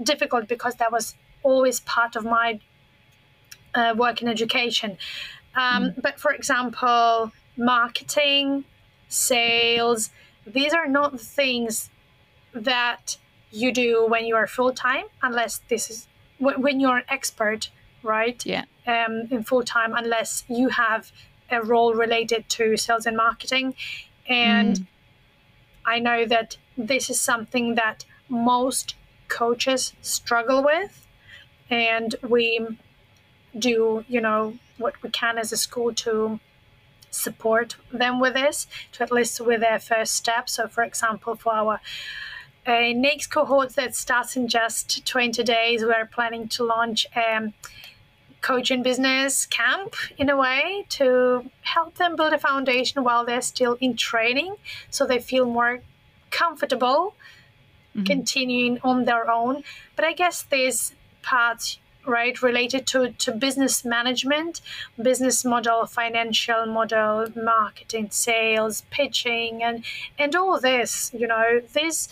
[0.03, 2.61] difficult because that was always part of my
[3.75, 4.99] uh, work in education.
[5.55, 6.03] Um, mm.
[6.03, 8.65] but for example marketing
[9.09, 10.11] sales
[10.47, 11.91] these are not things
[12.53, 13.17] that
[13.55, 17.71] you do when you are full time, unless this is when you're an expert,
[18.03, 18.45] right?
[18.45, 18.65] Yeah.
[18.87, 21.13] Um, in full time, unless you have
[21.51, 23.75] a role related to sales and marketing,
[24.29, 24.87] and mm.
[25.87, 28.95] I know that this is something that most
[29.29, 31.07] coaches struggle with,
[31.71, 32.67] and we
[33.57, 36.41] do, you know, what we can as a school to
[37.11, 40.49] support them with this, to at least with their first step.
[40.49, 41.81] So, for example, for our
[42.67, 45.85] a next cohort that starts in just 20 days.
[45.85, 47.53] We're planning to launch a
[48.41, 53.41] coach and business camp in a way to help them build a foundation while they're
[53.41, 54.55] still in training
[54.91, 55.81] so they feel more
[56.31, 57.15] comfortable
[57.95, 58.05] mm-hmm.
[58.05, 59.63] continuing on their own.
[59.97, 60.93] But I guess there's
[61.23, 64.61] parts right related to, to business management
[65.01, 69.85] business model financial model marketing sales pitching and
[70.19, 72.09] and all this you know this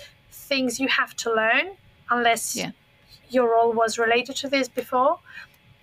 [0.52, 1.66] things you have to learn
[2.10, 2.72] unless yeah.
[3.30, 5.18] your role was related to this before.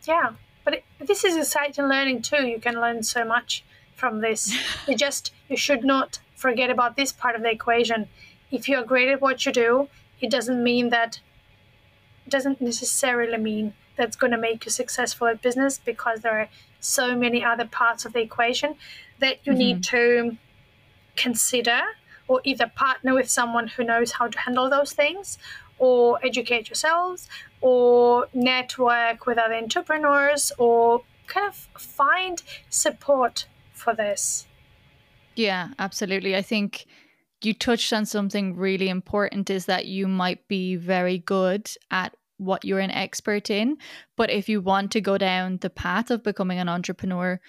[0.07, 2.43] Yeah, but it, this is exciting learning too.
[2.53, 3.63] You can learn so much
[3.95, 4.41] from this.
[4.87, 8.07] you just you should not forget about this part of the equation.
[8.51, 9.89] If you're great at what you do,
[10.21, 11.19] it doesn't mean that
[12.27, 16.49] it doesn't necessarily mean that's going to make you successful at business because there are
[16.79, 18.75] so many other parts of the equation
[19.17, 19.65] that you mm-hmm.
[19.65, 20.37] need to
[21.15, 21.81] consider
[22.29, 25.37] or either partner with someone who knows how to handle those things
[25.79, 27.27] or educate yourselves
[27.59, 34.45] or network with other entrepreneurs or kind of find support for this.
[35.35, 36.35] Yeah, absolutely.
[36.35, 36.85] I think
[37.41, 42.63] you touched on something really important is that you might be very good at what
[42.63, 43.77] you're an expert in,
[44.15, 47.39] but if you want to go down the path of becoming an entrepreneur,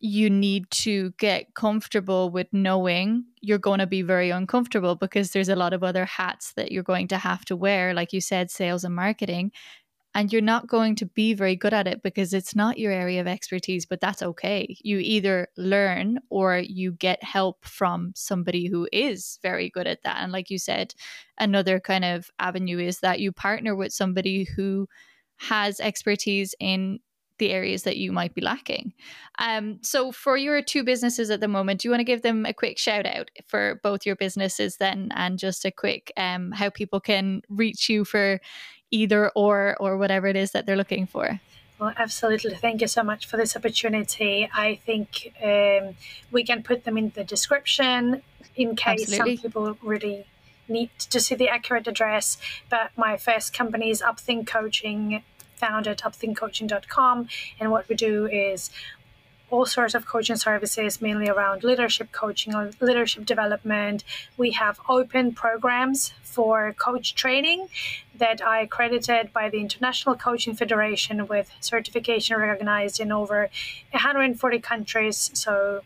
[0.00, 5.48] you need to get comfortable with knowing you're going to be very uncomfortable because there's
[5.48, 8.50] a lot of other hats that you're going to have to wear, like you said,
[8.50, 9.52] sales and marketing.
[10.14, 13.20] And you're not going to be very good at it because it's not your area
[13.20, 14.76] of expertise, but that's okay.
[14.82, 20.16] You either learn or you get help from somebody who is very good at that.
[20.18, 20.94] And like you said,
[21.38, 24.88] another kind of avenue is that you partner with somebody who
[25.36, 26.98] has expertise in
[27.38, 28.92] the areas that you might be lacking.
[29.38, 32.44] Um, so, for your two businesses at the moment, do you want to give them
[32.46, 36.70] a quick shout out for both your businesses then, and just a quick um, how
[36.70, 38.40] people can reach you for
[38.90, 41.40] either or or whatever it is that they're looking for?
[41.78, 42.54] Well, absolutely.
[42.56, 44.48] Thank you so much for this opportunity.
[44.52, 45.94] I think um,
[46.32, 48.22] we can put them in the description
[48.56, 49.36] in case absolutely.
[49.36, 50.26] some people really
[50.68, 52.36] need to see the accurate address.
[52.68, 55.22] But my first company is Upthink Coaching,
[55.58, 57.28] founded upthinkcoaching.com.
[57.60, 58.70] And what we do is
[59.50, 64.04] all sorts of coaching services, mainly around leadership coaching or leadership development.
[64.36, 67.68] We have open programs for coach training
[68.14, 73.48] that are accredited by the International Coaching Federation with certification recognized in over
[73.90, 75.30] 140 countries.
[75.34, 75.82] So,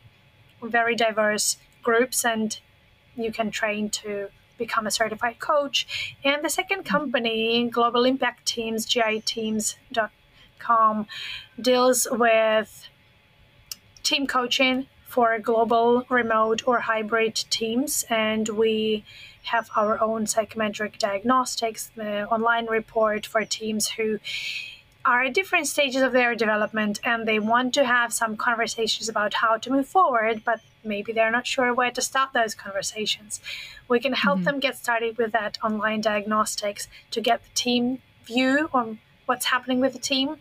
[0.63, 2.59] very diverse groups, and
[3.17, 4.29] you can train to
[4.67, 6.17] become a certified coach.
[6.25, 6.97] And the second mm-hmm.
[6.97, 11.07] company, Global Impact Teams, GITeams.com,
[11.61, 12.89] deals with
[14.03, 18.05] team coaching for global, remote, or hybrid teams.
[18.09, 19.05] And we
[19.45, 24.19] have our own psychometric diagnostics, the online report for teams who
[25.05, 29.35] are at different stages of their development and they want to have some conversations about
[29.35, 33.41] how to move forward, but maybe they're not sure where to start those conversations.
[33.89, 34.45] We can help mm-hmm.
[34.45, 39.81] them get started with that online diagnostics to get the team view on what's happening
[39.81, 40.37] with the team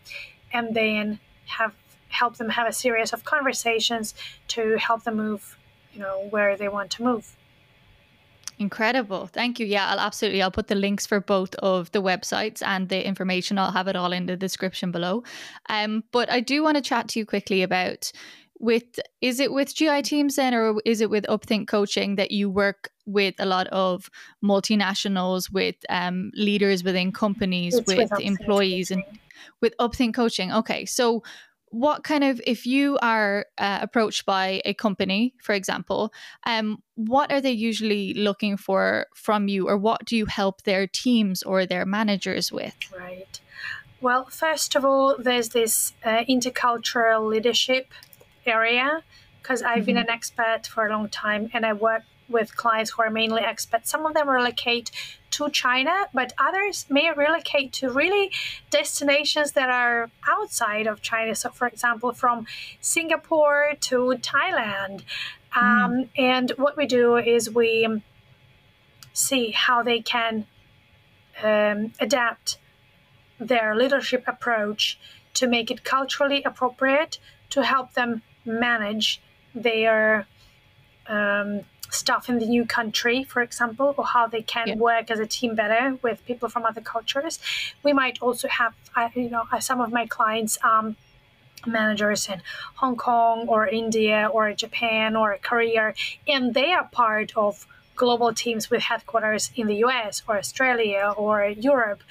[0.54, 1.74] and then have
[2.10, 4.14] help them have a series of conversations
[4.50, 5.58] to help them move,
[5.94, 7.36] you know, where they want to move.
[8.62, 9.26] Incredible.
[9.26, 9.66] Thank you.
[9.66, 10.42] Yeah, I'll absolutely.
[10.44, 13.58] I'll put the links for both of the websites and the information.
[13.58, 15.24] I'll have it all in the description below.
[15.68, 18.12] Um, but I do want to chat to you quickly about
[18.62, 22.50] with is it with GI teams then or is it with Upthink Coaching that you
[22.50, 24.10] work with a lot of
[24.44, 29.04] multinationals, with um, leaders within companies, it's with, with employees and
[29.62, 30.52] with Upthink Coaching?
[30.54, 30.86] Okay.
[30.86, 31.24] So
[31.72, 36.12] what kind of if you are uh, approached by a company for example
[36.46, 40.86] um what are they usually looking for from you or what do you help their
[40.86, 43.40] teams or their managers with right
[44.02, 47.94] well first of all there's this uh, intercultural leadership
[48.46, 49.04] area
[49.42, 49.86] because i've mm-hmm.
[49.86, 53.42] been an expert for a long time and i work with clients who are mainly
[53.42, 53.88] expats.
[53.88, 54.92] Some of them relocate
[55.32, 58.32] to China, but others may relocate to really
[58.70, 61.36] destinations that are outside of China.
[61.36, 62.48] So, for example, from
[62.80, 65.04] Singapore to Thailand.
[65.56, 65.62] Mm.
[65.62, 68.02] Um, and what we do is we
[69.14, 70.48] see how they can
[71.44, 72.58] um, adapt
[73.40, 75.00] their leadership approach
[75.34, 77.20] to make it culturally appropriate
[77.50, 79.22] to help them manage
[79.54, 80.28] their
[81.08, 84.76] um, stuff in the new country, for example, or how they can yeah.
[84.76, 87.40] work as a team better with people from other cultures.
[87.84, 88.74] We might also have,
[89.16, 90.58] you know, some of my clients.
[90.64, 90.96] Um,
[91.68, 92.42] managers in
[92.76, 95.94] Hong Kong or India or Japan or Korea,
[96.28, 101.46] and they are part of global teams with headquarters in the US or Australia or
[101.46, 102.02] Europe,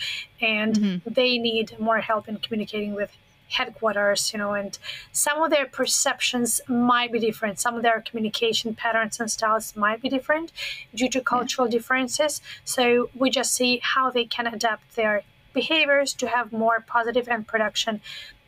[0.40, 1.12] and mm-hmm.
[1.12, 3.10] they need more help in communicating with
[3.50, 4.78] headquarters, you know, and
[5.12, 7.58] some of their perceptions might be different.
[7.58, 10.52] Some of their communication patterns and styles might be different
[10.94, 11.72] due to cultural yeah.
[11.72, 12.40] differences.
[12.64, 15.22] So we just see how they can adapt their
[15.52, 18.00] behaviors to have more positive and production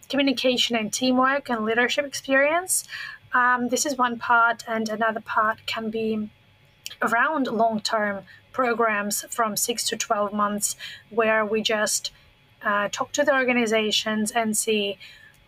[0.08, 2.84] communication and teamwork and leadership experience.
[3.32, 6.28] Um, this is one part, and another part can be
[7.00, 10.76] around long term programs from six to 12 months
[11.08, 12.10] where we just
[12.64, 14.98] uh, talk to the organizations and see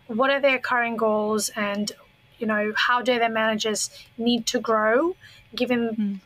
[0.06, 1.92] what are their current goals and
[2.38, 5.16] you know how do their managers need to grow
[5.54, 6.20] given mm.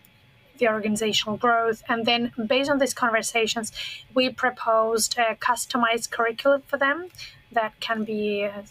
[0.58, 3.72] the organizational growth and then based on these conversations
[4.14, 7.08] we proposed a customized curriculum for them
[7.52, 8.62] that can be uh,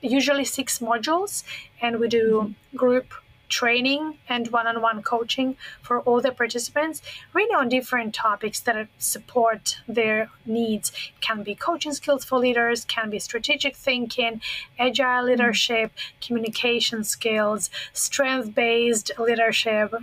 [0.00, 1.44] usually six modules
[1.80, 2.76] and we do mm-hmm.
[2.76, 3.12] group
[3.48, 10.30] training and one-on-one coaching for all the participants really on different topics that support their
[10.44, 14.40] needs it can be coaching skills for leaders can be strategic thinking
[14.78, 15.26] agile mm-hmm.
[15.28, 16.26] leadership mm.
[16.26, 19.94] communication skills strength-based leadership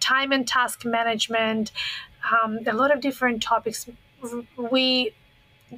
[0.00, 1.72] time and task management
[2.30, 3.88] um, a lot of different topics
[4.70, 5.12] we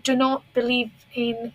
[0.03, 1.53] do not believe in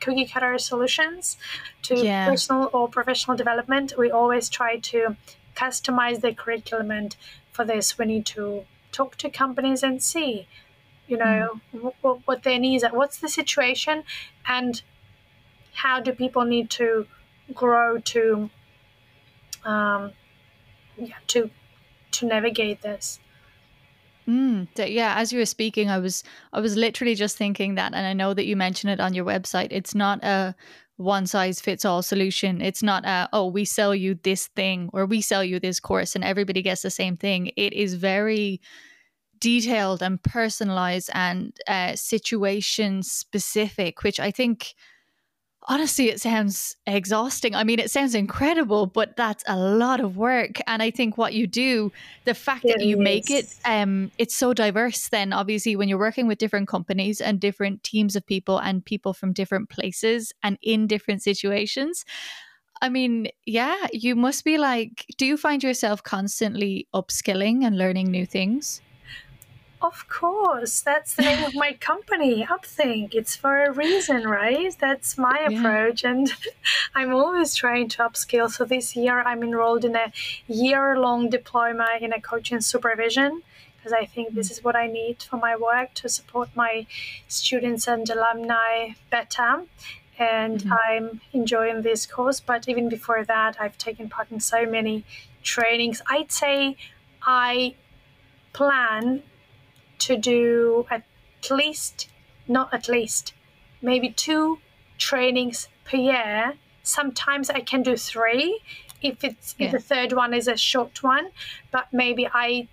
[0.00, 1.36] cookie cutter solutions
[1.82, 2.26] to yeah.
[2.28, 3.94] personal or professional development.
[3.98, 5.16] We always try to
[5.54, 7.16] customize the curriculum, and
[7.52, 10.46] for this, we need to talk to companies and see,
[11.06, 11.92] you know, mm.
[12.02, 14.04] w- what their needs are, what's the situation,
[14.46, 14.82] and
[15.74, 17.06] how do people need to
[17.54, 18.50] grow to,
[19.64, 20.12] um,
[20.96, 21.50] yeah, to
[22.10, 23.20] to navigate this.
[24.28, 26.22] Mm, yeah, as you were speaking, I was
[26.52, 29.24] I was literally just thinking that, and I know that you mentioned it on your
[29.24, 29.68] website.
[29.70, 30.54] It's not a
[30.96, 32.60] one size fits all solution.
[32.60, 36.14] It's not a oh we sell you this thing or we sell you this course
[36.14, 37.52] and everybody gets the same thing.
[37.56, 38.60] It is very
[39.40, 44.74] detailed and personalized and uh, situation specific, which I think
[45.68, 50.58] honestly it sounds exhausting i mean it sounds incredible but that's a lot of work
[50.66, 51.92] and i think what you do
[52.24, 53.02] the fact it that you is.
[53.02, 57.38] make it um it's so diverse then obviously when you're working with different companies and
[57.38, 62.04] different teams of people and people from different places and in different situations
[62.80, 68.12] I mean, yeah, you must be like, do you find yourself constantly upskilling and learning
[68.12, 68.80] new things?
[69.80, 73.14] Of course, that's the name of my company, Upthink.
[73.14, 74.74] It's for a reason, right?
[74.80, 75.58] That's my yeah.
[75.58, 76.32] approach, and
[76.96, 78.50] I'm always trying to upskill.
[78.50, 80.12] So this year, I'm enrolled in a
[80.48, 83.42] year-long diploma in a coaching supervision
[83.76, 86.86] because I think this is what I need for my work to support my
[87.28, 89.64] students and alumni better.
[90.18, 90.72] And mm-hmm.
[90.72, 92.40] I'm enjoying this course.
[92.40, 95.04] But even before that, I've taken part in so many
[95.44, 96.02] trainings.
[96.08, 96.76] I'd say
[97.22, 97.76] I
[98.52, 99.22] plan
[100.00, 101.04] to do at
[101.50, 102.08] least,
[102.46, 103.32] not at least,
[103.82, 104.58] maybe two
[104.98, 106.54] trainings per year.
[106.82, 108.60] Sometimes I can do three
[109.02, 109.66] if it's yeah.
[109.66, 111.30] if the third one is a short one,
[111.70, 112.68] but maybe I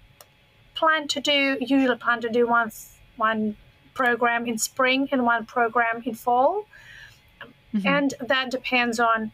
[0.74, 2.72] plan to do usually plan to do one
[3.18, 3.56] one
[3.94, 6.66] program in spring and one program in fall,
[7.74, 7.88] mm-hmm.
[7.88, 9.32] and that depends on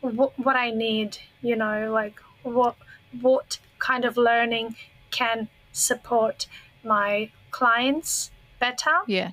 [0.00, 1.18] what, what I need.
[1.42, 2.76] You know, like what
[3.20, 4.76] what kind of learning
[5.10, 6.46] can support
[6.84, 8.96] my clients better.
[9.06, 9.30] Yeah.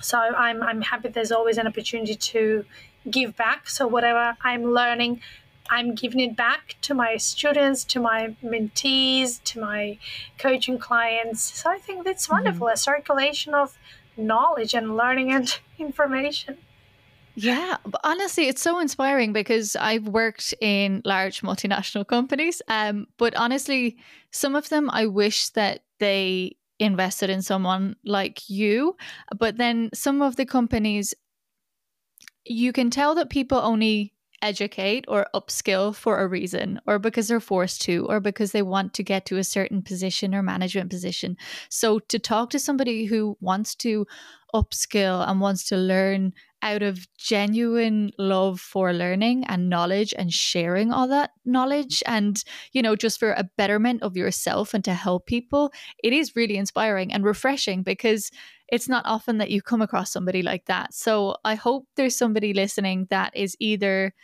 [0.00, 2.64] So I'm I'm happy there's always an opportunity to
[3.10, 3.68] give back.
[3.68, 5.20] So whatever I'm learning,
[5.70, 9.98] I'm giving it back to my students, to my mentees, to my
[10.38, 11.42] coaching clients.
[11.42, 12.36] So I think that's mm-hmm.
[12.36, 12.66] wonderful.
[12.68, 12.74] Mm-hmm.
[12.74, 13.76] A circulation of
[14.16, 16.58] knowledge and learning and information.
[17.34, 22.60] Yeah, but honestly, it's so inspiring because I've worked in large multinational companies.
[22.66, 23.96] Um, but honestly,
[24.32, 28.96] some of them I wish that they invested in someone like you.
[29.36, 31.14] But then some of the companies,
[32.44, 37.40] you can tell that people only educate or upskill for a reason or because they're
[37.40, 41.36] forced to or because they want to get to a certain position or management position.
[41.68, 44.06] So to talk to somebody who wants to
[44.54, 46.32] upskill and wants to learn
[46.62, 52.82] out of genuine love for learning and knowledge and sharing all that knowledge and you
[52.82, 57.12] know just for a betterment of yourself and to help people it is really inspiring
[57.12, 58.30] and refreshing because
[58.68, 60.92] it's not often that you come across somebody like that.
[60.92, 64.14] So i hope there's somebody listening that is either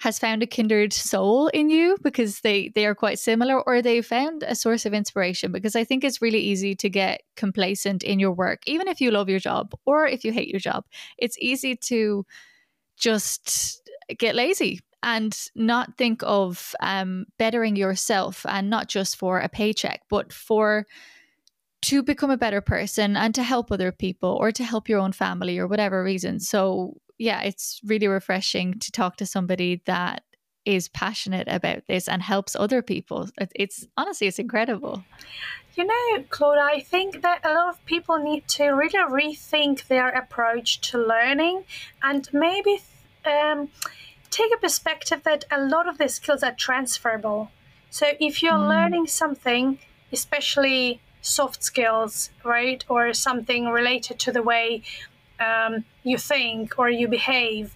[0.00, 4.00] has found a kindred soul in you because they they are quite similar or they
[4.00, 8.18] found a source of inspiration because I think it's really easy to get complacent in
[8.18, 10.84] your work even if you love your job or if you hate your job.
[11.18, 12.24] It's easy to
[12.96, 13.88] just
[14.18, 20.00] get lazy and not think of um, bettering yourself and not just for a paycheck
[20.08, 20.86] but for
[21.82, 25.12] to become a better person and to help other people or to help your own
[25.12, 26.38] family or whatever reason.
[26.38, 30.24] So yeah, it's really refreshing to talk to somebody that
[30.64, 33.28] is passionate about this and helps other people.
[33.54, 35.04] It's honestly, it's incredible.
[35.74, 40.08] You know, Clodagh, I think that a lot of people need to really rethink their
[40.08, 41.64] approach to learning
[42.02, 42.80] and maybe
[43.26, 43.68] um,
[44.30, 47.50] take a perspective that a lot of the skills are transferable.
[47.90, 48.68] So if you're mm.
[48.68, 49.78] learning something,
[50.10, 54.82] especially soft skills, right, or something related to the way
[55.40, 57.74] um, you think or you behave,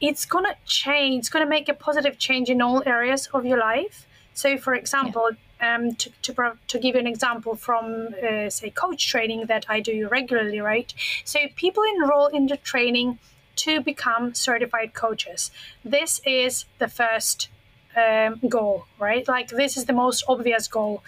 [0.00, 1.20] it's gonna change.
[1.20, 4.06] It's gonna make a positive change in all areas of your life.
[4.34, 5.76] So, for example, yeah.
[5.76, 9.80] um, to, to, to give you an example from, uh, say, coach training that I
[9.80, 10.92] do regularly, right?
[11.24, 13.18] So, people enroll in the training
[13.56, 15.50] to become certified coaches.
[15.82, 17.48] This is the first
[17.96, 19.26] um, goal, right?
[19.26, 21.02] Like, this is the most obvious goal.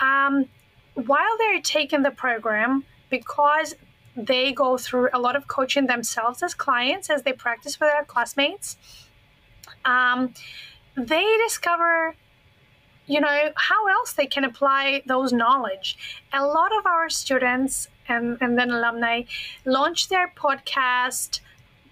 [0.00, 0.46] Um,
[0.94, 3.74] while they're taking the program, because
[4.16, 8.04] they go through a lot of coaching themselves as clients as they practice with their
[8.04, 8.76] classmates.
[9.84, 10.34] Um,
[10.96, 12.14] they discover
[13.06, 15.98] you know how else they can apply those knowledge
[16.32, 19.22] a lot of our students and, and then alumni
[19.64, 21.40] launch their podcast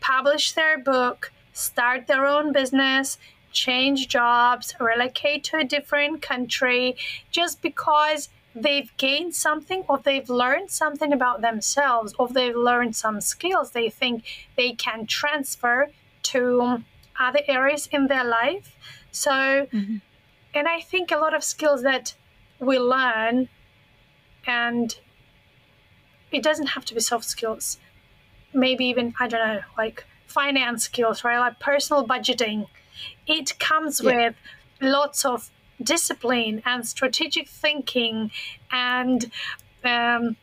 [0.01, 3.19] publish their book start their own business
[3.53, 6.97] change jobs relocate to a different country
[7.31, 13.21] just because they've gained something or they've learned something about themselves or they've learned some
[13.21, 14.25] skills they think
[14.57, 15.89] they can transfer
[16.23, 16.83] to
[17.19, 18.77] other areas in their life
[19.11, 19.97] so mm-hmm.
[20.55, 22.15] and i think a lot of skills that
[22.61, 23.49] we learn
[24.47, 24.97] and
[26.31, 27.79] it doesn't have to be soft skills
[28.53, 32.67] maybe even i don't know like finance skills right like personal budgeting
[33.27, 34.13] it comes yeah.
[34.13, 34.35] with
[34.81, 35.51] lots of
[35.83, 38.31] discipline and strategic thinking
[38.71, 39.31] and
[39.85, 40.37] um,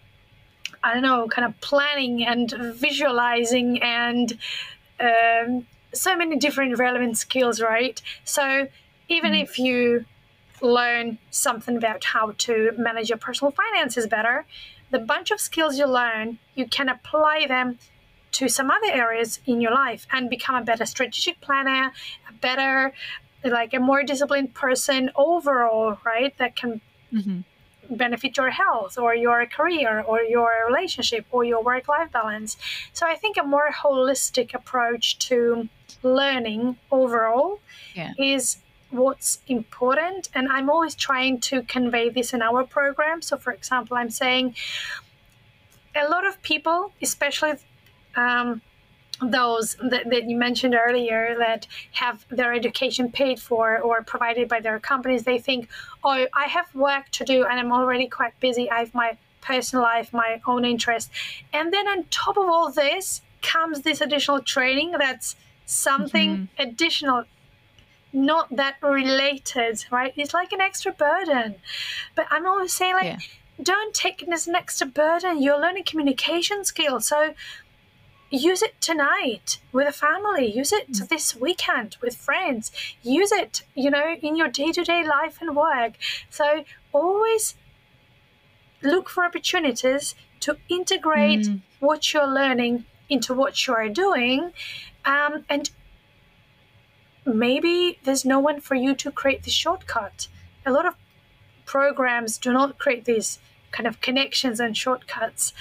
[0.83, 4.37] I don't know, kind of planning and visualizing and
[4.99, 8.01] um, so many different relevant skills, right?
[8.23, 8.67] So
[9.07, 9.43] even mm.
[9.43, 10.05] if you
[10.61, 14.45] learn something about how to manage your personal finances better,
[14.91, 17.77] the bunch of skills you learn, you can apply them
[18.31, 21.91] to some other areas in your life and become a better strategic planner,
[22.29, 22.93] a better,
[23.43, 26.37] like a more disciplined person overall, right?
[26.37, 26.81] That can
[27.13, 27.41] mm-hmm
[27.89, 32.57] benefit your health or your career or your relationship or your work life balance.
[32.93, 35.69] So I think a more holistic approach to
[36.03, 37.59] learning overall
[37.93, 38.13] yeah.
[38.17, 38.57] is
[38.91, 40.29] what's important.
[40.33, 43.21] And I'm always trying to convey this in our program.
[43.21, 44.55] So, for example, I'm saying
[45.95, 47.53] a lot of people, especially
[48.15, 48.61] um,
[49.21, 54.59] those that, that, you mentioned earlier that have their education paid for or provided by
[54.59, 55.67] their companies, they think,
[56.03, 58.69] oh, I have work to do and I'm already quite busy.
[58.69, 61.09] I have my personal life, my own interest.
[61.53, 66.61] And then on top of all this comes this additional training that's something mm-hmm.
[66.61, 67.23] additional,
[68.11, 70.13] not that related, right?
[70.15, 71.55] It's like an extra burden.
[72.15, 73.17] But I'm always saying, like, yeah.
[73.61, 75.41] don't take it as an extra burden.
[75.41, 77.07] You're learning communication skills.
[77.07, 77.33] So,
[78.29, 80.51] use it tonight with a family.
[80.51, 81.07] Use it mm.
[81.07, 82.71] this weekend with friends.
[83.01, 85.93] Use it you know in your day-to-day life and work.
[86.29, 86.63] So
[86.93, 87.55] always
[88.81, 91.61] look for opportunities to integrate mm.
[91.79, 94.53] what you're learning into what you're doing
[95.05, 95.71] um, and
[97.25, 100.27] maybe there's no one for you to create the shortcut.
[100.65, 100.95] A lot of
[101.65, 103.39] programs do not create these
[103.71, 105.53] kind of connections and shortcuts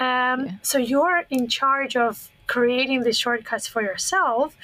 [0.00, 0.52] um, yeah.
[0.62, 4.56] So you're in charge of creating the shortcuts for yourself,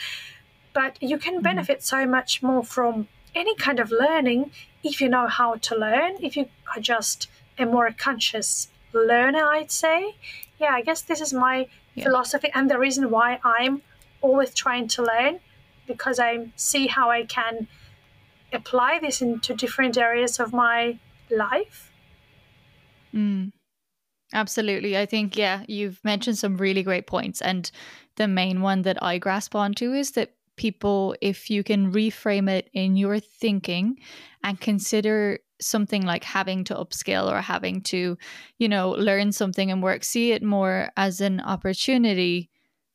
[0.73, 1.43] but you can mm-hmm.
[1.43, 2.05] benefit mm-hmm.
[2.05, 4.51] so much more from any kind of learning
[4.83, 7.29] if you know how to learn, if you are just
[7.59, 10.17] a more conscious learner, I'd say.
[10.59, 12.05] Yeah, I guess this is my yeah.
[12.05, 13.83] philosophy and the reason why I'm
[14.21, 15.41] always trying to learn
[15.87, 17.69] because I see how I can
[18.53, 20.99] apply this into different areas of my
[21.31, 21.93] life.
[23.15, 23.53] Mm.
[24.33, 24.97] Absolutely.
[24.97, 27.43] I think, yeah, you've mentioned some really great points.
[27.43, 27.71] And
[28.17, 32.71] the main one that I grasp onto is that people, if you can reframe it
[32.73, 33.99] in your thinking
[34.43, 38.17] and consider something like having to upskill or having to,
[38.59, 42.51] you know, learn something and work, see it more as an opportunity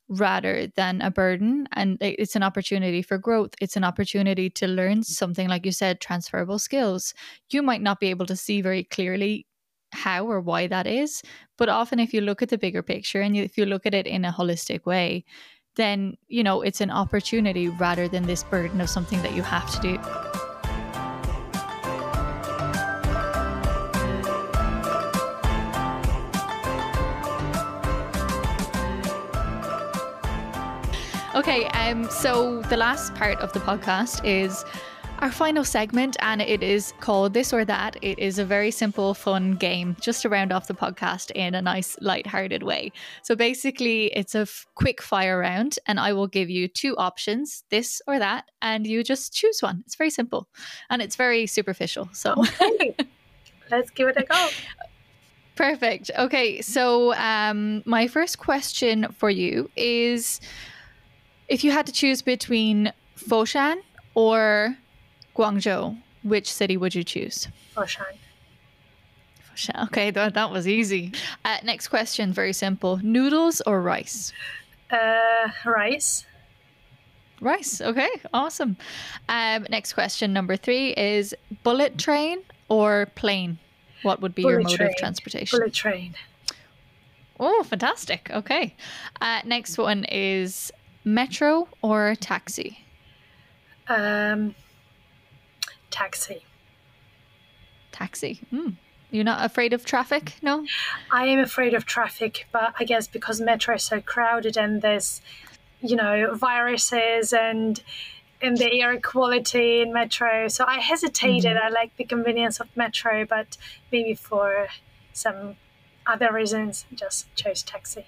[0.10, 1.68] rather than a burden.
[1.74, 3.52] And it's an opportunity for growth.
[3.62, 7.14] It's an opportunity to learn something, like you said, transferable skills.
[7.52, 9.46] You might not be able to see very clearly
[9.92, 11.22] how or why that is.
[11.58, 14.08] But often, if you look at the bigger picture and if you look at it
[14.08, 15.26] in a holistic way,
[15.76, 19.70] then, you know, it's an opportunity rather than this burden of something that you have
[19.74, 20.00] to do.
[31.38, 34.66] Okay, um, so the last part of the podcast is
[35.20, 37.97] our final segment, and it is called This or That.
[38.01, 41.61] It is a very simple, fun game just to round off the podcast in a
[41.61, 42.91] nice, light-hearted way.
[43.24, 47.63] So basically, it's a f- quick fire round, and I will give you two options,
[47.70, 49.84] this or that, and you just choose one.
[49.86, 50.47] It's very simple
[50.89, 52.09] and it's very superficial.
[52.13, 52.95] So okay.
[53.72, 54.49] let's give it a go.
[55.55, 56.11] Perfect.
[56.18, 60.39] Okay, so um, my first question for you is
[61.47, 63.78] if you had to choose between Foshan
[64.13, 64.78] or
[65.38, 67.48] Guangzhou, which city would you choose?
[67.76, 68.06] Foshan.
[69.54, 69.84] Foshan.
[69.86, 71.12] Okay, that, that was easy.
[71.46, 72.98] Uh, next question, very simple.
[73.04, 74.34] Noodles or rice?
[74.90, 76.26] Uh, rice.
[77.40, 77.82] Rice.
[77.82, 78.78] Okay, awesome.
[79.30, 83.60] Um, next question, number three is bullet train or plane?
[84.02, 84.90] What would be bullet your mode train.
[84.90, 85.60] of transportation?
[85.60, 86.16] Bullet train.
[87.39, 88.30] Oh, fantastic.
[88.32, 88.76] Okay.
[89.22, 90.72] Uh, next one is
[91.04, 92.80] metro or taxi?
[93.88, 94.55] Um,
[95.92, 96.43] taxi.
[97.92, 98.39] Taxi.
[98.54, 98.76] Mm.
[99.09, 100.66] You're not afraid of traffic, no?
[101.12, 105.22] I am afraid of traffic, but I guess because metro is so crowded and there's,
[105.82, 107.82] you know, viruses and
[108.42, 110.47] and the air quality in metro.
[110.47, 111.55] So I hesitated.
[111.55, 111.66] Mm-hmm.
[111.66, 113.58] I like the convenience of metro, but
[113.92, 114.68] maybe for
[115.14, 115.55] some
[116.05, 118.05] other reasons, just chose taxi.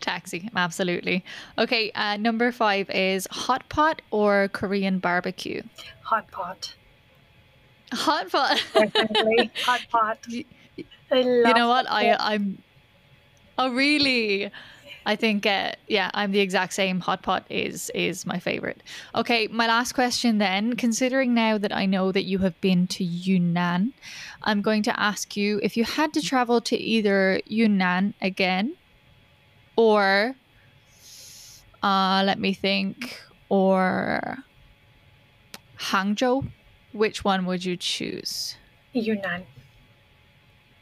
[0.00, 1.24] Taxi, absolutely.
[1.56, 5.62] Okay, uh, number five is hot pot or Korean barbecue?
[6.02, 6.74] Hot pot.
[7.92, 8.62] Hot pot.
[8.74, 10.18] Definitely hot pot.
[10.28, 10.44] You,
[10.76, 11.86] you know what?
[11.88, 12.62] I I'm.
[13.56, 14.50] Oh really?
[15.06, 17.00] I think uh, yeah, I'm the exact same.
[17.00, 18.82] Hot pot is is my favorite.
[19.14, 20.76] Okay, my last question then.
[20.76, 23.94] Considering now that I know that you have been to Yunnan,
[24.42, 28.76] I'm going to ask you if you had to travel to either Yunnan again,
[29.76, 30.34] or
[31.82, 34.38] uh, let me think, or
[35.78, 36.50] Hangzhou,
[36.92, 38.56] which one would you choose?
[38.92, 39.46] Yunnan.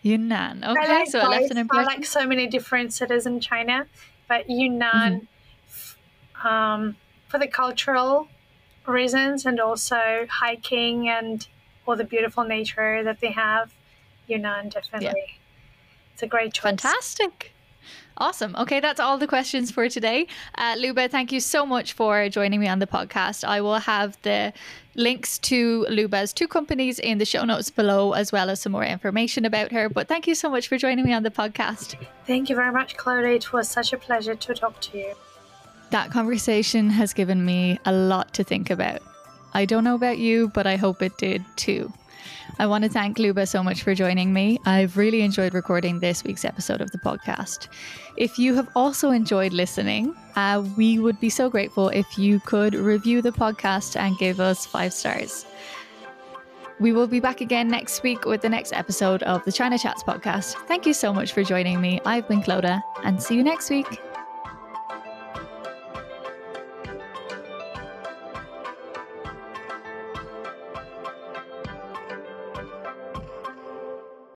[0.03, 0.63] Yunnan.
[0.65, 1.79] Okay, I like so it left an both.
[1.79, 3.87] I like so many different cities in China,
[4.29, 5.29] but Yunnan,
[5.69, 6.47] Mm-hmm.
[6.47, 6.97] um,
[7.29, 8.29] for the cultural
[8.87, 11.47] reasons and also hiking and
[11.87, 13.73] all the beautiful nature that they have,
[14.29, 15.39] Yunnan definitely.
[16.15, 16.63] It's a great choice.
[16.63, 17.53] Fantastic.
[18.19, 18.57] Awesome.
[18.57, 20.27] Okay, that's all the questions for today.
[20.57, 23.45] Uh, Luba, thank you so much for joining me on the podcast.
[23.45, 24.55] I will have the
[24.95, 28.85] links to Luba's two companies in the show notes below, as well as some more
[28.85, 29.91] information about her.
[29.91, 31.97] But thank you so much for joining me on the podcast.
[32.27, 33.37] Thank you very much, Chloe.
[33.37, 35.15] It was such a pleasure to talk to you.
[35.91, 39.01] That conversation has given me a lot to think about.
[39.53, 41.93] I don't know about you, but I hope it did too.
[42.59, 44.59] I want to thank Luba so much for joining me.
[44.65, 47.69] I've really enjoyed recording this week's episode of the podcast.
[48.17, 52.75] If you have also enjoyed listening, uh, we would be so grateful if you could
[52.75, 55.47] review the podcast and give us five stars.
[56.79, 60.03] We will be back again next week with the next episode of the China Chats
[60.03, 60.55] podcast.
[60.67, 62.01] Thank you so much for joining me.
[62.05, 63.87] I've been Clodagh, and see you next week.